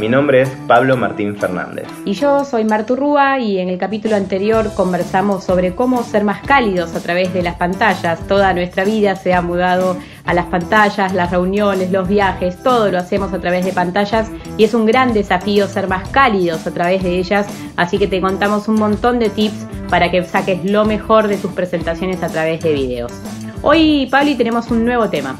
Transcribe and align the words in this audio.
Mi 0.00 0.08
nombre 0.08 0.40
es 0.40 0.48
Pablo 0.66 0.96
Martín 0.96 1.36
Fernández. 1.36 1.86
Y 2.06 2.14
yo 2.14 2.46
soy 2.46 2.64
Martu 2.64 2.96
Rúa 2.96 3.38
y 3.38 3.58
en 3.58 3.68
el 3.68 3.76
capítulo 3.76 4.16
anterior 4.16 4.72
conversamos 4.74 5.44
sobre 5.44 5.74
cómo 5.74 6.02
ser 6.04 6.24
más 6.24 6.40
cálidos 6.40 6.96
a 6.96 7.02
través 7.02 7.34
de 7.34 7.42
las 7.42 7.56
pantallas. 7.56 8.26
Toda 8.26 8.54
nuestra 8.54 8.86
vida 8.86 9.14
se 9.14 9.34
ha 9.34 9.42
mudado 9.42 9.98
a 10.24 10.32
las 10.32 10.46
pantallas, 10.46 11.12
las 11.12 11.30
reuniones, 11.30 11.92
los 11.92 12.08
viajes, 12.08 12.62
todo 12.62 12.90
lo 12.90 12.96
hacemos 12.96 13.34
a 13.34 13.40
través 13.40 13.62
de 13.66 13.74
pantallas 13.74 14.30
y 14.56 14.64
es 14.64 14.72
un 14.72 14.86
gran 14.86 15.12
desafío 15.12 15.66
ser 15.68 15.86
más 15.86 16.08
cálidos 16.08 16.66
a 16.66 16.72
través 16.72 17.02
de 17.02 17.18
ellas. 17.18 17.46
Así 17.76 17.98
que 17.98 18.06
te 18.06 18.22
contamos 18.22 18.68
un 18.68 18.76
montón 18.76 19.18
de 19.18 19.28
tips 19.28 19.66
para 19.90 20.10
que 20.10 20.24
saques 20.24 20.64
lo 20.64 20.86
mejor 20.86 21.28
de 21.28 21.36
tus 21.36 21.52
presentaciones 21.52 22.22
a 22.22 22.28
través 22.28 22.62
de 22.62 22.72
videos. 22.72 23.12
Hoy, 23.60 24.08
Pablo, 24.10 24.34
tenemos 24.34 24.70
un 24.70 24.82
nuevo 24.82 25.10
tema. 25.10 25.38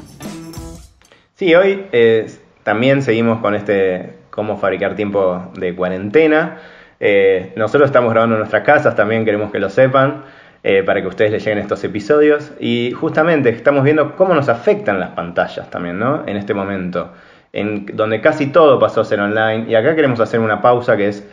Sí, 1.36 1.54
hoy 1.54 1.86
eh, 1.92 2.30
también 2.62 3.00
seguimos 3.00 3.40
con 3.40 3.54
este 3.54 4.19
cómo 4.30 4.56
fabricar 4.56 4.94
tiempo 4.94 5.50
de 5.54 5.74
cuarentena. 5.74 6.58
Eh, 7.00 7.52
nosotros 7.56 7.88
estamos 7.88 8.10
grabando 8.12 8.36
en 8.36 8.40
nuestras 8.40 8.62
casas, 8.62 8.94
también 8.94 9.24
queremos 9.24 9.50
que 9.50 9.58
lo 9.58 9.70
sepan, 9.70 10.22
eh, 10.62 10.82
para 10.82 11.00
que 11.00 11.08
ustedes 11.08 11.30
les 11.32 11.44
lleguen 11.44 11.58
estos 11.58 11.82
episodios. 11.84 12.52
Y 12.60 12.92
justamente 12.92 13.48
estamos 13.50 13.82
viendo 13.82 14.16
cómo 14.16 14.34
nos 14.34 14.48
afectan 14.48 15.00
las 15.00 15.10
pantallas 15.10 15.70
también, 15.70 15.98
¿no? 15.98 16.24
En 16.26 16.36
este 16.36 16.52
momento, 16.54 17.12
en 17.52 17.86
donde 17.94 18.20
casi 18.20 18.48
todo 18.48 18.78
pasó 18.78 19.00
a 19.00 19.04
ser 19.04 19.20
online. 19.20 19.64
Y 19.68 19.74
acá 19.74 19.94
queremos 19.94 20.20
hacer 20.20 20.40
una 20.40 20.60
pausa 20.60 20.96
que 20.96 21.08
es, 21.08 21.26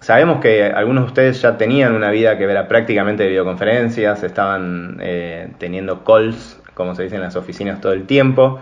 sabemos 0.00 0.40
que 0.40 0.64
algunos 0.64 1.04
de 1.04 1.08
ustedes 1.08 1.42
ya 1.42 1.58
tenían 1.58 1.94
una 1.94 2.10
vida 2.10 2.38
que 2.38 2.44
era 2.44 2.66
prácticamente 2.66 3.24
de 3.24 3.28
videoconferencias, 3.28 4.22
estaban 4.22 4.96
eh, 5.00 5.48
teniendo 5.58 6.02
calls, 6.04 6.58
como 6.74 6.94
se 6.94 7.02
dice 7.02 7.16
en 7.16 7.22
las 7.22 7.36
oficinas 7.36 7.80
todo 7.80 7.92
el 7.92 8.06
tiempo. 8.06 8.58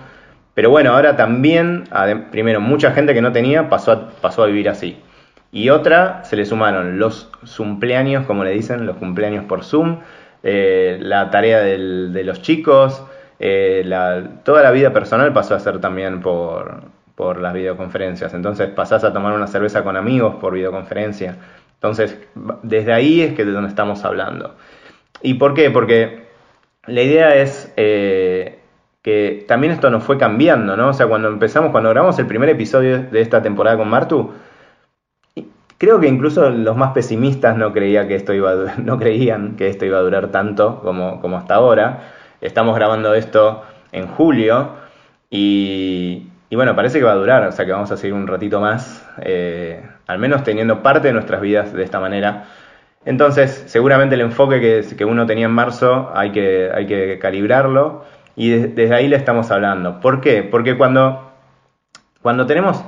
Pero 0.59 0.70
bueno, 0.70 0.91
ahora 0.91 1.14
también, 1.14 1.84
primero, 2.33 2.61
mucha 2.61 2.91
gente 2.91 3.14
que 3.14 3.23
no 3.23 3.31
tenía 3.31 3.69
pasó 3.69 3.92
a, 3.92 4.09
pasó 4.20 4.42
a 4.42 4.47
vivir 4.47 4.69
así. 4.69 5.01
Y 5.53 5.69
otra, 5.70 6.25
se 6.25 6.34
le 6.34 6.45
sumaron 6.45 6.98
los 6.98 7.31
cumpleaños, 7.56 8.27
como 8.27 8.42
le 8.42 8.51
dicen, 8.51 8.84
los 8.84 8.97
cumpleaños 8.97 9.45
por 9.45 9.62
Zoom, 9.62 10.01
eh, 10.42 10.98
la 11.01 11.31
tarea 11.31 11.61
de 11.61 12.25
los 12.25 12.42
chicos, 12.42 13.05
eh, 13.39 13.89
toda 14.42 14.64
la 14.64 14.73
vida 14.73 14.92
personal 14.92 15.33
pasó 15.33 15.55
a 15.55 15.61
ser 15.61 15.81
también 15.81 16.20
por, 16.23 16.83
por 17.14 17.41
las 17.41 17.55
videoconferencias. 17.55 18.34
Entonces 18.34 18.69
pasás 18.69 19.05
a 19.05 19.12
tomar 19.12 19.34
una 19.34 19.47
cerveza 19.47 19.84
con 19.84 19.97
amigos 19.97 20.39
por 20.41 20.55
videoconferencia. 20.55 21.36
Entonces, 21.75 22.19
desde 22.64 22.92
ahí 22.92 23.20
es 23.20 23.34
que 23.34 23.45
de 23.45 23.53
donde 23.53 23.69
estamos 23.69 24.05
hablando. 24.05 24.56
¿Y 25.23 25.34
por 25.34 25.55
qué? 25.55 25.70
Porque 25.70 26.27
la 26.84 27.03
idea 27.03 27.36
es 27.36 27.73
eh, 27.77 28.58
que 29.09 29.47
también 29.48 29.73
esto 29.73 29.89
nos 29.89 30.05
fue 30.05 30.19
cambiando, 30.19 30.77
¿no? 30.77 30.89
O 30.89 30.92
sea, 30.92 31.06
cuando 31.06 31.28
empezamos, 31.28 31.70
cuando 31.70 31.89
grabamos 31.89 32.19
el 32.19 32.27
primer 32.27 32.51
episodio 32.51 33.05
de 33.05 33.23
esta 33.23 33.41
temporada 33.41 33.78
con 33.78 33.89
Martu, 33.89 34.34
creo 35.78 35.98
que 35.98 36.09
incluso 36.09 36.51
los 36.51 36.77
más 36.77 36.92
pesimistas 36.92 37.56
no, 37.56 37.73
creía 37.73 38.06
que 38.06 38.17
esto 38.17 38.34
iba 38.34 38.53
no 38.77 38.98
creían 38.98 39.56
que 39.56 39.69
esto 39.69 39.86
iba 39.86 39.97
a 39.97 40.03
durar 40.03 40.29
tanto 40.29 40.83
como, 40.83 41.23
como 41.23 41.39
hasta 41.39 41.55
ahora. 41.55 42.11
Estamos 42.42 42.77
grabando 42.77 43.14
esto 43.14 43.62
en 43.92 44.09
julio 44.09 44.73
y, 45.30 46.29
bueno, 46.51 46.77
parece 46.77 46.98
que 46.98 47.07
va 47.07 47.13
a 47.13 47.23
durar, 47.23 47.48
o 47.48 47.52
sea 47.52 47.64
que 47.64 47.73
vamos 47.73 47.91
a 47.91 47.97
seguir 47.97 48.13
un 48.13 48.27
ratito 48.27 48.61
más, 48.61 49.08
eh, 49.23 49.89
al 50.07 50.18
menos 50.18 50.45
teniendo 50.45 50.83
parte 50.83 51.08
de 51.08 51.14
nuestras 51.14 51.41
vidas 51.41 51.73
de 51.73 51.83
esta 51.83 51.98
manera. 51.98 52.45
Entonces, 53.07 53.64
seguramente 53.68 54.17
el 54.17 54.20
enfoque 54.20 54.61
que, 54.61 54.97
que 54.97 55.05
uno 55.07 55.24
tenía 55.24 55.47
en 55.47 55.52
marzo 55.52 56.11
hay 56.14 56.30
que, 56.30 56.70
hay 56.74 56.86
que 56.86 57.18
calibrarlo 57.18 58.05
y 58.38 58.50
desde 58.50 58.94
ahí 58.94 59.08
le 59.08 59.16
estamos 59.16 59.50
hablando. 59.50 59.98
¿Por 59.98 60.20
qué? 60.20 60.44
Porque 60.44 60.78
cuando, 60.78 61.32
cuando 62.22 62.46
tenemos 62.46 62.84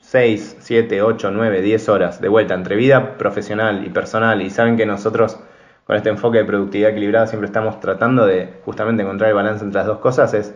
6, 0.00 0.58
7, 0.60 1.00
8, 1.00 1.30
9, 1.32 1.62
10 1.62 1.88
horas 1.88 2.20
de 2.20 2.28
vuelta 2.28 2.52
entre 2.52 2.76
vida 2.76 3.16
profesional 3.16 3.86
y 3.86 3.88
personal 3.88 4.42
y 4.42 4.50
saben 4.50 4.76
que 4.76 4.84
nosotros 4.84 5.40
con 5.86 5.96
este 5.96 6.10
enfoque 6.10 6.38
de 6.38 6.44
productividad 6.44 6.90
equilibrada 6.90 7.26
siempre 7.26 7.46
estamos 7.46 7.80
tratando 7.80 8.26
de 8.26 8.60
justamente 8.66 9.02
encontrar 9.02 9.30
el 9.30 9.34
balance 9.34 9.64
entre 9.64 9.78
las 9.78 9.86
dos 9.86 9.98
cosas 9.98 10.34
es 10.34 10.54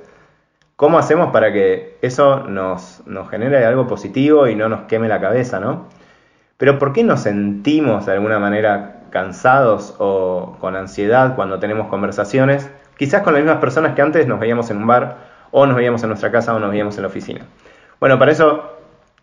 cómo 0.77 0.99
hacemos 0.99 1.33
para 1.33 1.51
que 1.51 1.97
eso 2.03 2.41
nos, 2.41 3.03
nos 3.07 3.31
genere 3.31 3.65
algo 3.65 3.87
positivo 3.87 4.49
y 4.49 4.55
no 4.55 4.69
nos 4.69 4.83
queme 4.83 5.09
la 5.09 5.19
cabeza, 5.19 5.61
¿no? 5.61 5.89
Pero 6.59 6.79
¿por 6.79 6.93
qué 6.93 7.05
nos 7.05 7.21
sentimos 7.21 8.05
de 8.05 8.13
alguna 8.13 8.39
manera 8.39 9.01
cansados 9.09 9.95
o 9.99 10.59
con 10.61 10.77
ansiedad 10.77 11.37
cuando 11.37 11.59
tenemos 11.59 11.89
conversaciones? 11.89 12.71
Quizás 12.97 13.23
con 13.23 13.35
las 13.35 13.43
mismas 13.43 13.61
personas 13.61 13.95
que 13.95 14.03
antes 14.03 14.27
nos 14.27 14.39
veíamos 14.41 14.71
en 14.71 14.79
un 14.79 14.87
bar, 14.87 15.17
o 15.51 15.67
nos 15.67 15.77
veíamos 15.77 16.03
en 16.03 16.09
nuestra 16.09 16.31
casa, 16.31 16.55
o 16.55 16.59
nos 16.59 16.71
veíamos 16.71 16.97
en 16.97 17.03
la 17.03 17.09
oficina. 17.09 17.41
Bueno, 18.01 18.19
para 18.19 18.33
eso 18.33 18.75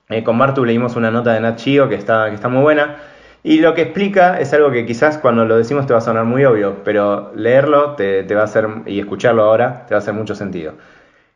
eh, 0.09 0.23
con 0.23 0.37
Martu 0.37 0.65
leímos 0.65 0.95
una 0.95 1.09
nota 1.09 1.33
de 1.33 1.39
Nat 1.39 1.55
Chio 1.57 1.87
que 1.87 1.95
está, 1.95 2.29
que 2.29 2.35
está 2.35 2.49
muy 2.49 2.61
buena. 2.61 2.97
Y 3.43 3.59
lo 3.59 3.73
que 3.73 3.81
explica 3.81 4.39
es 4.39 4.53
algo 4.53 4.69
que 4.71 4.85
quizás 4.85 5.17
cuando 5.17 5.45
lo 5.45 5.57
decimos 5.57 5.87
te 5.87 5.93
va 5.93 5.99
a 5.99 6.01
sonar 6.01 6.25
muy 6.25 6.45
obvio, 6.45 6.83
pero 6.83 7.31
leerlo 7.35 7.95
te, 7.95 8.23
va 8.35 8.41
a 8.41 8.43
hacer, 8.43 8.67
y 8.85 8.99
escucharlo 8.99 9.43
ahora, 9.43 9.85
te 9.87 9.95
va 9.95 9.99
a 9.99 10.01
hacer 10.01 10.13
mucho 10.13 10.35
sentido. 10.35 10.73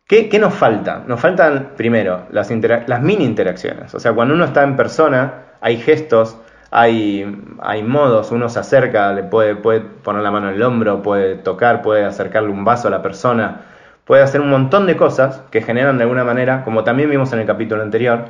¿Qué, 0.07 0.29
nos 0.39 0.53
falta? 0.53 1.03
Nos 1.07 1.19
faltan, 1.19 1.71
primero, 1.75 2.27
las, 2.29 2.51
las 2.87 3.01
mini 3.01 3.25
interacciones. 3.25 3.95
O 3.95 3.99
sea, 3.99 4.13
cuando 4.13 4.35
uno 4.35 4.45
está 4.45 4.61
en 4.61 4.75
persona, 4.75 5.45
hay 5.61 5.77
gestos, 5.77 6.37
hay, 6.77 7.25
hay 7.61 7.83
modos, 7.83 8.31
uno 8.31 8.49
se 8.49 8.59
acerca, 8.59 9.13
le 9.13 9.23
puede, 9.23 9.55
poner 9.55 10.21
la 10.21 10.31
mano 10.31 10.49
en 10.49 10.55
el 10.55 10.63
hombro, 10.63 11.01
puede 11.01 11.35
tocar, 11.35 11.81
puede 11.81 12.03
acercarle 12.03 12.49
un 12.49 12.65
vaso 12.65 12.89
a 12.89 12.91
la 12.91 13.01
persona, 13.01 13.61
puede 14.03 14.23
hacer 14.23 14.41
un 14.41 14.49
montón 14.49 14.85
de 14.85 14.97
cosas 14.97 15.41
que 15.51 15.61
generan 15.61 15.97
de 15.97 16.03
alguna 16.03 16.25
manera, 16.25 16.63
como 16.65 16.83
también 16.83 17.09
vimos 17.09 17.31
en 17.33 17.39
el 17.39 17.45
capítulo 17.45 17.81
anterior, 17.81 18.25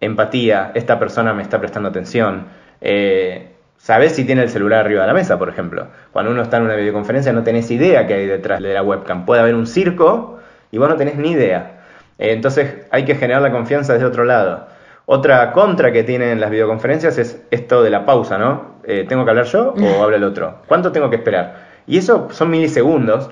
empatía, 0.00 0.70
esta 0.74 0.98
persona 0.98 1.34
me 1.34 1.42
está 1.42 1.58
prestando 1.58 1.88
atención. 1.88 2.46
Eh, 2.80 3.54
Sabes 3.78 4.14
si 4.16 4.24
tiene 4.24 4.42
el 4.42 4.50
celular 4.50 4.80
arriba 4.80 5.02
de 5.02 5.06
la 5.06 5.14
mesa, 5.14 5.38
por 5.38 5.48
ejemplo. 5.48 5.86
Cuando 6.12 6.32
uno 6.32 6.42
está 6.42 6.56
en 6.58 6.64
una 6.64 6.74
videoconferencia 6.74 7.32
no 7.32 7.44
tenés 7.44 7.70
idea 7.70 8.06
que 8.06 8.14
hay 8.14 8.26
detrás 8.26 8.60
de 8.60 8.74
la 8.74 8.82
webcam. 8.82 9.24
Puede 9.24 9.40
haber 9.40 9.54
un 9.54 9.66
circo 9.66 10.40
y 10.72 10.78
vos 10.78 10.88
no 10.88 10.96
tenés 10.96 11.16
ni 11.16 11.30
idea. 11.30 11.80
Eh, 12.18 12.32
entonces 12.32 12.86
hay 12.90 13.04
que 13.04 13.14
generar 13.14 13.40
la 13.40 13.52
confianza 13.52 13.92
desde 13.92 14.06
otro 14.06 14.24
lado. 14.24 14.66
Otra 15.10 15.52
contra 15.52 15.90
que 15.90 16.04
tienen 16.04 16.38
las 16.38 16.50
videoconferencias 16.50 17.16
es 17.16 17.40
esto 17.50 17.82
de 17.82 17.88
la 17.88 18.04
pausa, 18.04 18.36
¿no? 18.36 18.74
Eh, 18.84 19.06
¿Tengo 19.08 19.24
que 19.24 19.30
hablar 19.30 19.46
yo 19.46 19.72
o 19.72 20.02
habla 20.02 20.18
el 20.18 20.24
otro? 20.24 20.56
¿Cuánto 20.66 20.92
tengo 20.92 21.08
que 21.08 21.16
esperar? 21.16 21.66
Y 21.86 21.96
eso 21.96 22.28
son 22.30 22.50
milisegundos, 22.50 23.30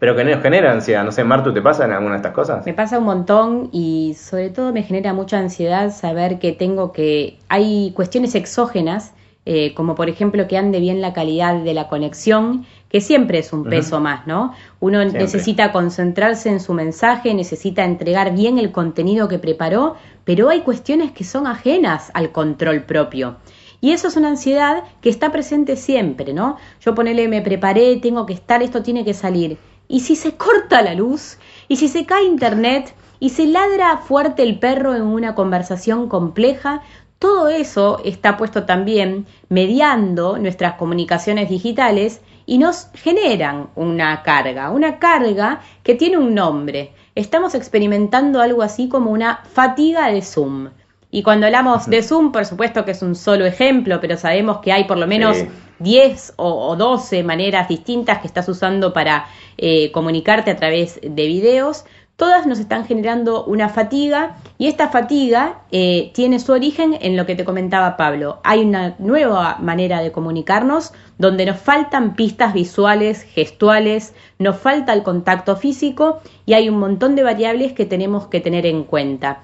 pero 0.00 0.16
que 0.16 0.24
nos 0.24 0.42
genera 0.42 0.72
ansiedad. 0.72 1.04
No 1.04 1.12
sé, 1.12 1.22
Martu, 1.22 1.54
¿te 1.54 1.62
pasa 1.62 1.84
en 1.84 1.92
alguna 1.92 2.14
de 2.14 2.16
estas 2.16 2.32
cosas? 2.32 2.66
Me 2.66 2.74
pasa 2.74 2.98
un 2.98 3.04
montón 3.04 3.68
y 3.70 4.16
sobre 4.18 4.50
todo 4.50 4.72
me 4.72 4.82
genera 4.82 5.12
mucha 5.12 5.38
ansiedad 5.38 5.92
saber 5.92 6.40
que 6.40 6.50
tengo 6.50 6.90
que... 6.90 7.38
Hay 7.48 7.92
cuestiones 7.94 8.34
exógenas 8.34 9.12
eh, 9.52 9.74
como 9.74 9.96
por 9.96 10.08
ejemplo 10.08 10.46
que 10.46 10.56
ande 10.56 10.78
bien 10.78 11.00
la 11.00 11.12
calidad 11.12 11.56
de 11.56 11.74
la 11.74 11.88
conexión, 11.88 12.66
que 12.88 13.00
siempre 13.00 13.40
es 13.40 13.52
un 13.52 13.64
peso 13.64 13.98
más, 13.98 14.24
¿no? 14.24 14.54
Uno 14.78 15.04
necesita 15.04 15.72
concentrarse 15.72 16.50
en 16.50 16.60
su 16.60 16.72
mensaje, 16.72 17.34
necesita 17.34 17.84
entregar 17.84 18.32
bien 18.32 18.60
el 18.60 18.70
contenido 18.70 19.26
que 19.26 19.40
preparó, 19.40 19.96
pero 20.22 20.50
hay 20.50 20.60
cuestiones 20.60 21.10
que 21.10 21.24
son 21.24 21.48
ajenas 21.48 22.12
al 22.14 22.30
control 22.30 22.84
propio. 22.84 23.38
Y 23.80 23.90
eso 23.90 24.06
es 24.06 24.16
una 24.16 24.28
ansiedad 24.28 24.84
que 25.00 25.10
está 25.10 25.32
presente 25.32 25.74
siempre, 25.74 26.32
¿no? 26.32 26.56
Yo 26.80 26.94
ponele, 26.94 27.26
me 27.26 27.42
preparé, 27.42 27.96
tengo 27.96 28.26
que 28.26 28.34
estar, 28.34 28.62
esto 28.62 28.84
tiene 28.84 29.04
que 29.04 29.14
salir. 29.14 29.58
Y 29.88 29.98
si 29.98 30.14
se 30.14 30.36
corta 30.36 30.80
la 30.80 30.94
luz, 30.94 31.38
y 31.66 31.74
si 31.74 31.88
se 31.88 32.06
cae 32.06 32.22
internet, 32.22 32.94
y 33.18 33.30
se 33.30 33.48
ladra 33.48 33.96
fuerte 33.96 34.44
el 34.44 34.60
perro 34.60 34.94
en 34.94 35.02
una 35.02 35.34
conversación 35.34 36.08
compleja, 36.08 36.82
todo 37.20 37.48
eso 37.50 38.00
está 38.02 38.38
puesto 38.38 38.64
también 38.64 39.26
mediando 39.50 40.38
nuestras 40.38 40.74
comunicaciones 40.74 41.50
digitales 41.50 42.22
y 42.46 42.56
nos 42.56 42.88
generan 42.94 43.68
una 43.76 44.22
carga, 44.22 44.70
una 44.70 44.98
carga 44.98 45.60
que 45.82 45.94
tiene 45.94 46.16
un 46.16 46.34
nombre. 46.34 46.94
Estamos 47.14 47.54
experimentando 47.54 48.40
algo 48.40 48.62
así 48.62 48.88
como 48.88 49.10
una 49.10 49.42
fatiga 49.52 50.10
de 50.10 50.22
Zoom. 50.22 50.70
Y 51.10 51.22
cuando 51.22 51.44
hablamos 51.44 51.90
de 51.90 52.02
Zoom, 52.02 52.32
por 52.32 52.46
supuesto 52.46 52.86
que 52.86 52.92
es 52.92 53.02
un 53.02 53.14
solo 53.14 53.44
ejemplo, 53.44 54.00
pero 54.00 54.16
sabemos 54.16 54.60
que 54.60 54.72
hay 54.72 54.84
por 54.84 54.96
lo 54.96 55.06
menos 55.06 55.36
10 55.80 56.34
o, 56.36 56.74
12 56.74 57.22
maneras 57.22 57.68
distintas 57.68 58.20
que 58.20 58.28
estás 58.28 58.48
usando 58.48 58.94
para 58.94 59.26
eh, 59.58 59.92
comunicarte 59.92 60.50
a 60.50 60.56
través 60.56 60.98
de 61.02 61.26
videos. 61.26 61.84
Todas 62.20 62.46
nos 62.46 62.60
están 62.60 62.84
generando 62.84 63.44
una 63.44 63.70
fatiga 63.70 64.36
y 64.58 64.66
esta 64.66 64.90
fatiga 64.90 65.62
eh, 65.72 66.10
tiene 66.12 66.38
su 66.38 66.52
origen 66.52 66.98
en 67.00 67.16
lo 67.16 67.24
que 67.24 67.34
te 67.34 67.46
comentaba 67.46 67.96
Pablo. 67.96 68.40
Hay 68.44 68.60
una 68.60 68.94
nueva 68.98 69.56
manera 69.58 70.02
de 70.02 70.12
comunicarnos 70.12 70.92
donde 71.16 71.46
nos 71.46 71.56
faltan 71.56 72.16
pistas 72.16 72.52
visuales, 72.52 73.22
gestuales, 73.22 74.12
nos 74.38 74.58
falta 74.58 74.92
el 74.92 75.02
contacto 75.02 75.56
físico 75.56 76.20
y 76.44 76.52
hay 76.52 76.68
un 76.68 76.78
montón 76.78 77.16
de 77.16 77.22
variables 77.22 77.72
que 77.72 77.86
tenemos 77.86 78.26
que 78.26 78.40
tener 78.40 78.66
en 78.66 78.84
cuenta. 78.84 79.40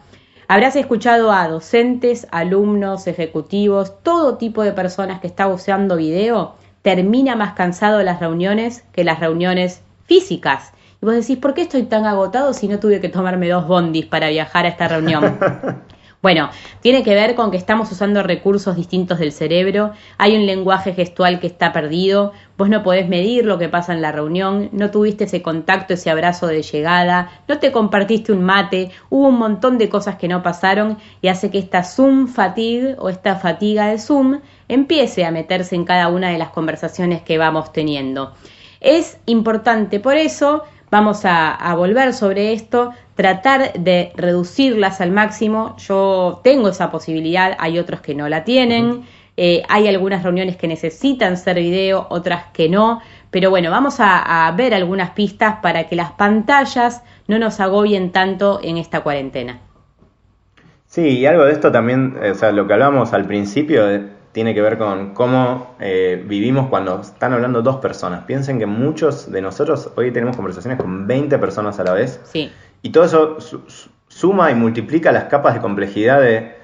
Habrás 0.47 0.77
escuchado 0.77 1.33
a 1.33 1.49
docentes, 1.49 2.27
alumnos, 2.31 3.07
ejecutivos, 3.07 4.03
todo 4.03 4.37
tipo 4.37 4.63
de 4.63 4.73
personas 4.73 5.21
que 5.21 5.29
está 5.29 5.49
usando 5.49 5.97
video, 5.97 6.57
termina 6.83 7.37
más 7.37 7.55
cansado 7.55 8.03
las 8.03 8.21
reuniones 8.21 8.85
que 8.93 9.03
las 9.03 9.19
reuniones 9.19 9.81
físicas. 10.05 10.75
Y 11.03 11.07
vos 11.07 11.15
decís, 11.15 11.39
¿por 11.39 11.55
qué 11.55 11.63
estoy 11.63 11.85
tan 11.85 12.07
agotado 12.07 12.53
si 12.53 12.69
no 12.69 12.79
tuve 12.79 13.01
que 13.01 13.09
tomarme 13.09 13.49
dos 13.49 13.67
bondis 13.67 14.07
para 14.07 14.29
viajar 14.29 14.67
a 14.67 14.69
esta 14.69 14.89
reunión? 14.89 15.39
Bueno, 16.27 16.51
tiene 16.81 17.05
que 17.05 17.15
ver 17.15 17.37
con 17.37 17.53
que 17.53 17.57
estamos 17.57 17.93
usando 17.93 18.21
recursos 18.23 18.75
distintos 18.75 19.21
del 19.21 19.31
cerebro, 19.31 19.93
hay 20.19 20.35
un 20.35 20.45
lenguaje 20.45 20.93
gestual 20.93 21.39
que 21.39 21.47
está 21.47 21.73
perdido, 21.73 22.33
vos 22.59 22.69
no 22.69 22.83
podés 22.83 23.09
medir 23.09 23.45
lo 23.45 23.59
que 23.59 23.69
pasa 23.69 23.93
en 23.93 24.03
la 24.03 24.11
reunión, 24.11 24.71
no 24.73 24.91
tuviste 24.91 25.23
ese 25.23 25.41
contacto, 25.41 25.95
ese 25.95 26.11
abrazo 26.11 26.49
de 26.49 26.63
llegada, 26.63 27.31
no 27.47 27.61
te 27.61 27.71
compartiste 27.71 28.33
un 28.33 28.43
mate, 28.43 28.91
hubo 29.09 29.29
un 29.29 29.39
montón 29.39 29.79
de 29.79 29.89
cosas 29.89 30.17
que 30.17 30.27
no 30.27 30.43
pasaron 30.43 30.99
y 31.21 31.29
hace 31.29 31.51
que 31.51 31.59
esta 31.59 31.85
Zoom 31.85 32.27
fatigue 32.27 32.97
o 32.99 33.09
esta 33.09 33.37
fatiga 33.37 33.87
de 33.87 33.99
Zoom 33.99 34.41
empiece 34.67 35.25
a 35.25 35.31
meterse 35.31 35.77
en 35.77 35.85
cada 35.85 36.09
una 36.09 36.31
de 36.31 36.39
las 36.39 36.49
conversaciones 36.49 37.23
que 37.23 37.39
vamos 37.39 37.73
teniendo. 37.73 38.35
Es 38.81 39.19
importante 39.27 40.01
por 40.01 40.17
eso 40.17 40.65
Vamos 40.91 41.23
a, 41.25 41.75
volver 41.77 42.13
sobre 42.13 42.53
esto, 42.53 42.93
tratar 43.17 43.73
de 43.73 44.13
reducirlas 44.17 45.01
al 45.01 45.11
máximo. 45.11 45.77
Yo 45.79 46.41
tengo 46.45 46.69
esa 46.69 46.91
posibilidad, 46.91 47.57
hay 47.59 47.79
otros 47.79 48.01
que 48.01 48.15
no 48.15 48.29
la 48.29 48.45
tienen. 48.45 49.05
Eh, 49.37 49.63
hay 49.69 49.89
algunas 49.89 50.23
reuniones 50.23 50.57
que 50.57 50.69
necesitan 50.69 51.37
ser 51.37 51.57
video, 51.57 52.07
otras 52.09 52.45
que 52.53 52.69
no. 52.69 53.01
Pero 53.31 53.51
bueno, 53.51 53.71
vamos 53.71 53.97
a, 53.99 54.51
ver 54.57 54.75
algunas 54.75 55.11
pistas 55.11 55.57
para 55.61 55.89
que 55.89 55.97
las 55.97 56.13
pantallas 56.13 57.03
no 57.27 57.39
nos 57.39 57.59
agobien 57.59 58.13
tanto 58.13 58.61
en 58.63 58.79
esta 58.79 59.01
cuarentena. 59.01 59.59
Sí, 60.87 61.19
y 61.19 61.27
algo 61.27 61.45
de 61.45 61.53
esto 61.53 61.73
también, 61.73 62.17
o 62.17 62.35
sea, 62.35 62.53
lo 62.53 62.67
que 62.67 62.75
hablábamos 62.75 63.13
al 63.13 63.27
principio, 63.27 63.85
tiene 64.37 64.53
que 64.53 64.61
ver 64.61 64.77
con 64.77 65.15
cómo 65.15 65.77
eh, 65.81 66.23
vivimos 66.29 66.69
cuando 66.69 67.01
están 67.01 67.33
hablando 67.33 67.63
dos 67.63 67.77
personas. 67.77 68.25
Piensen 68.25 68.59
que 68.59 68.67
muchos 68.67 69.33
de 69.33 69.41
nosotros 69.41 69.91
hoy 69.97 70.11
tenemos 70.11 70.37
conversaciones 70.37 70.79
con 70.79 71.07
20 71.07 71.39
personas 71.39 71.81
a 71.81 71.85
la 71.85 71.95
vez. 71.95 72.21
Sí. 72.25 72.53
Y 72.83 72.91
todo 72.91 73.05
eso 73.05 73.39
suma 74.09 74.51
y 74.51 74.55
multiplica 74.55 75.11
las 75.11 75.25
capas 75.25 75.55
de 75.55 75.61
complejidad 75.63 76.21
de, 76.21 76.55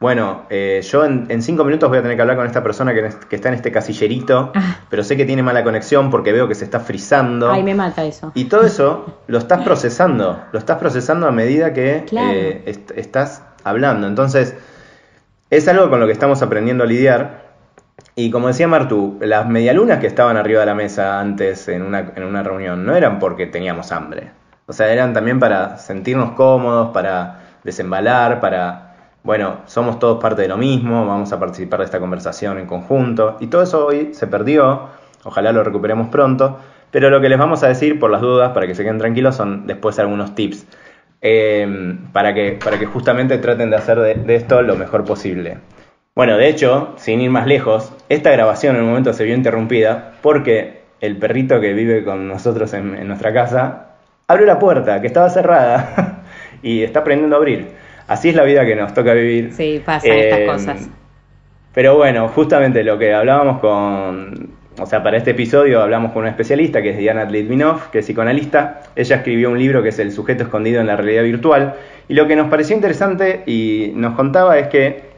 bueno, 0.00 0.46
eh, 0.50 0.82
yo 0.82 1.04
en, 1.04 1.40
cinco 1.40 1.62
minutos 1.62 1.88
voy 1.88 1.98
a 1.98 2.02
tener 2.02 2.16
que 2.16 2.22
hablar 2.22 2.36
con 2.36 2.48
esta 2.48 2.64
persona 2.64 2.92
que, 2.92 3.36
está 3.36 3.48
en 3.48 3.54
este 3.54 3.70
casillerito, 3.70 4.50
ah. 4.52 4.80
pero 4.90 5.04
sé 5.04 5.16
que 5.16 5.24
tiene 5.24 5.44
mala 5.44 5.62
conexión 5.62 6.10
porque 6.10 6.32
veo 6.32 6.48
que 6.48 6.56
se 6.56 6.64
está 6.64 6.80
frizando. 6.80 7.48
Ay, 7.52 7.62
me 7.62 7.76
mata 7.76 8.04
eso. 8.04 8.32
Y 8.34 8.46
todo 8.46 8.62
eso 8.62 9.20
lo 9.28 9.38
estás 9.38 9.62
procesando, 9.62 10.42
lo 10.50 10.58
estás 10.58 10.78
procesando 10.78 11.28
a 11.28 11.30
medida 11.30 11.72
que 11.72 12.06
eh, 12.10 12.84
estás 12.96 13.44
hablando. 13.62 14.08
Entonces, 14.08 14.56
es 15.50 15.66
algo 15.66 15.90
con 15.90 16.00
lo 16.00 16.06
que 16.06 16.12
estamos 16.12 16.42
aprendiendo 16.42 16.84
a 16.84 16.86
lidiar. 16.86 17.50
Y 18.14 18.30
como 18.30 18.48
decía 18.48 18.68
Martu, 18.68 19.18
las 19.20 19.48
medialunas 19.48 19.98
que 19.98 20.06
estaban 20.06 20.36
arriba 20.36 20.60
de 20.60 20.66
la 20.66 20.74
mesa 20.74 21.20
antes 21.20 21.68
en 21.68 21.82
una, 21.82 22.12
en 22.14 22.22
una 22.22 22.42
reunión 22.42 22.86
no 22.86 22.94
eran 22.94 23.18
porque 23.18 23.46
teníamos 23.46 23.92
hambre. 23.92 24.30
O 24.66 24.72
sea, 24.72 24.92
eran 24.92 25.12
también 25.12 25.40
para 25.40 25.78
sentirnos 25.78 26.32
cómodos, 26.32 26.90
para 26.90 27.40
desembalar, 27.64 28.40
para, 28.40 28.94
bueno, 29.24 29.58
somos 29.66 29.98
todos 29.98 30.20
parte 30.22 30.42
de 30.42 30.48
lo 30.48 30.56
mismo, 30.56 31.06
vamos 31.06 31.32
a 31.32 31.40
participar 31.40 31.80
de 31.80 31.86
esta 31.86 31.98
conversación 31.98 32.58
en 32.58 32.66
conjunto. 32.66 33.36
Y 33.40 33.48
todo 33.48 33.62
eso 33.62 33.86
hoy 33.86 34.14
se 34.14 34.28
perdió, 34.28 34.88
ojalá 35.24 35.52
lo 35.52 35.64
recuperemos 35.64 36.08
pronto. 36.08 36.58
Pero 36.92 37.10
lo 37.10 37.20
que 37.20 37.28
les 37.28 37.38
vamos 37.38 37.62
a 37.62 37.68
decir, 37.68 37.98
por 37.98 38.10
las 38.10 38.20
dudas, 38.20 38.52
para 38.52 38.66
que 38.66 38.74
se 38.74 38.82
queden 38.82 38.98
tranquilos, 38.98 39.36
son 39.36 39.66
después 39.66 39.98
algunos 39.98 40.34
tips. 40.34 40.66
Em, 41.22 41.98
para, 42.12 42.32
que, 42.32 42.52
para 42.52 42.78
que 42.78 42.86
justamente 42.86 43.36
traten 43.36 43.68
de 43.68 43.76
hacer 43.76 43.98
de, 43.98 44.34
esto 44.34 44.62
lo 44.62 44.76
mejor 44.76 45.04
posible. 45.04 45.58
Bueno, 46.14 46.38
de 46.38 46.48
hecho, 46.48 46.94
sin 46.96 47.20
ir 47.20 47.30
más 47.30 47.46
lejos, 47.46 47.92
esta 48.08 48.30
grabación 48.30 48.76
en 48.76 48.82
un 48.82 48.88
momento 48.88 49.12
se 49.12 49.24
vio 49.24 49.34
interrumpida 49.34 50.12
porque 50.22 50.80
el 51.00 51.18
perrito 51.18 51.60
que 51.60 51.74
vive 51.74 52.04
con 52.04 52.26
nosotros 52.26 52.72
en, 52.72 53.06
nuestra 53.06 53.34
casa 53.34 53.96
abrió 54.28 54.46
la 54.46 54.58
puerta, 54.58 55.00
que 55.00 55.08
estaba 55.08 55.28
cerrada, 55.28 56.22
y 56.62 56.82
está 56.82 57.00
aprendiendo 57.00 57.36
a 57.36 57.38
abrir. 57.38 57.68
Así 58.06 58.30
es 58.30 58.34
la 58.34 58.44
vida 58.44 58.64
que 58.64 58.74
nos 58.74 58.94
toca 58.94 59.12
vivir. 59.12 59.52
Sí, 59.52 59.82
pasan 59.84 60.12
estas 60.12 60.40
em, 60.40 60.46
cosas. 60.46 60.90
Pero 61.74 61.96
bueno, 61.96 62.28
justamente 62.28 62.82
lo 62.82 62.98
que 62.98 63.12
hablábamos 63.14 63.60
con, 63.60 64.54
o 64.80 64.86
sea, 64.86 65.02
para 65.02 65.16
este 65.16 65.32
episodio 65.32 65.82
hablamos 65.82 66.12
con 66.12 66.22
una 66.22 66.30
especialista 66.30 66.82
que 66.82 66.90
es 66.90 66.98
Diana 66.98 67.24
Litvinov, 67.24 67.90
que 67.90 67.98
es 68.00 68.06
psicoanalista. 68.06 68.80
Ella 68.96 69.16
escribió 69.16 69.50
un 69.50 69.58
libro 69.58 69.82
que 69.82 69.90
es 69.90 69.98
El 69.98 70.12
sujeto 70.12 70.44
escondido 70.44 70.80
en 70.80 70.86
la 70.86 70.96
realidad 70.96 71.22
virtual. 71.22 71.74
Y 72.08 72.14
lo 72.14 72.26
que 72.26 72.36
nos 72.36 72.48
pareció 72.48 72.74
interesante 72.74 73.42
y 73.46 73.92
nos 73.94 74.14
contaba 74.14 74.58
es 74.58 74.68
que 74.68 75.10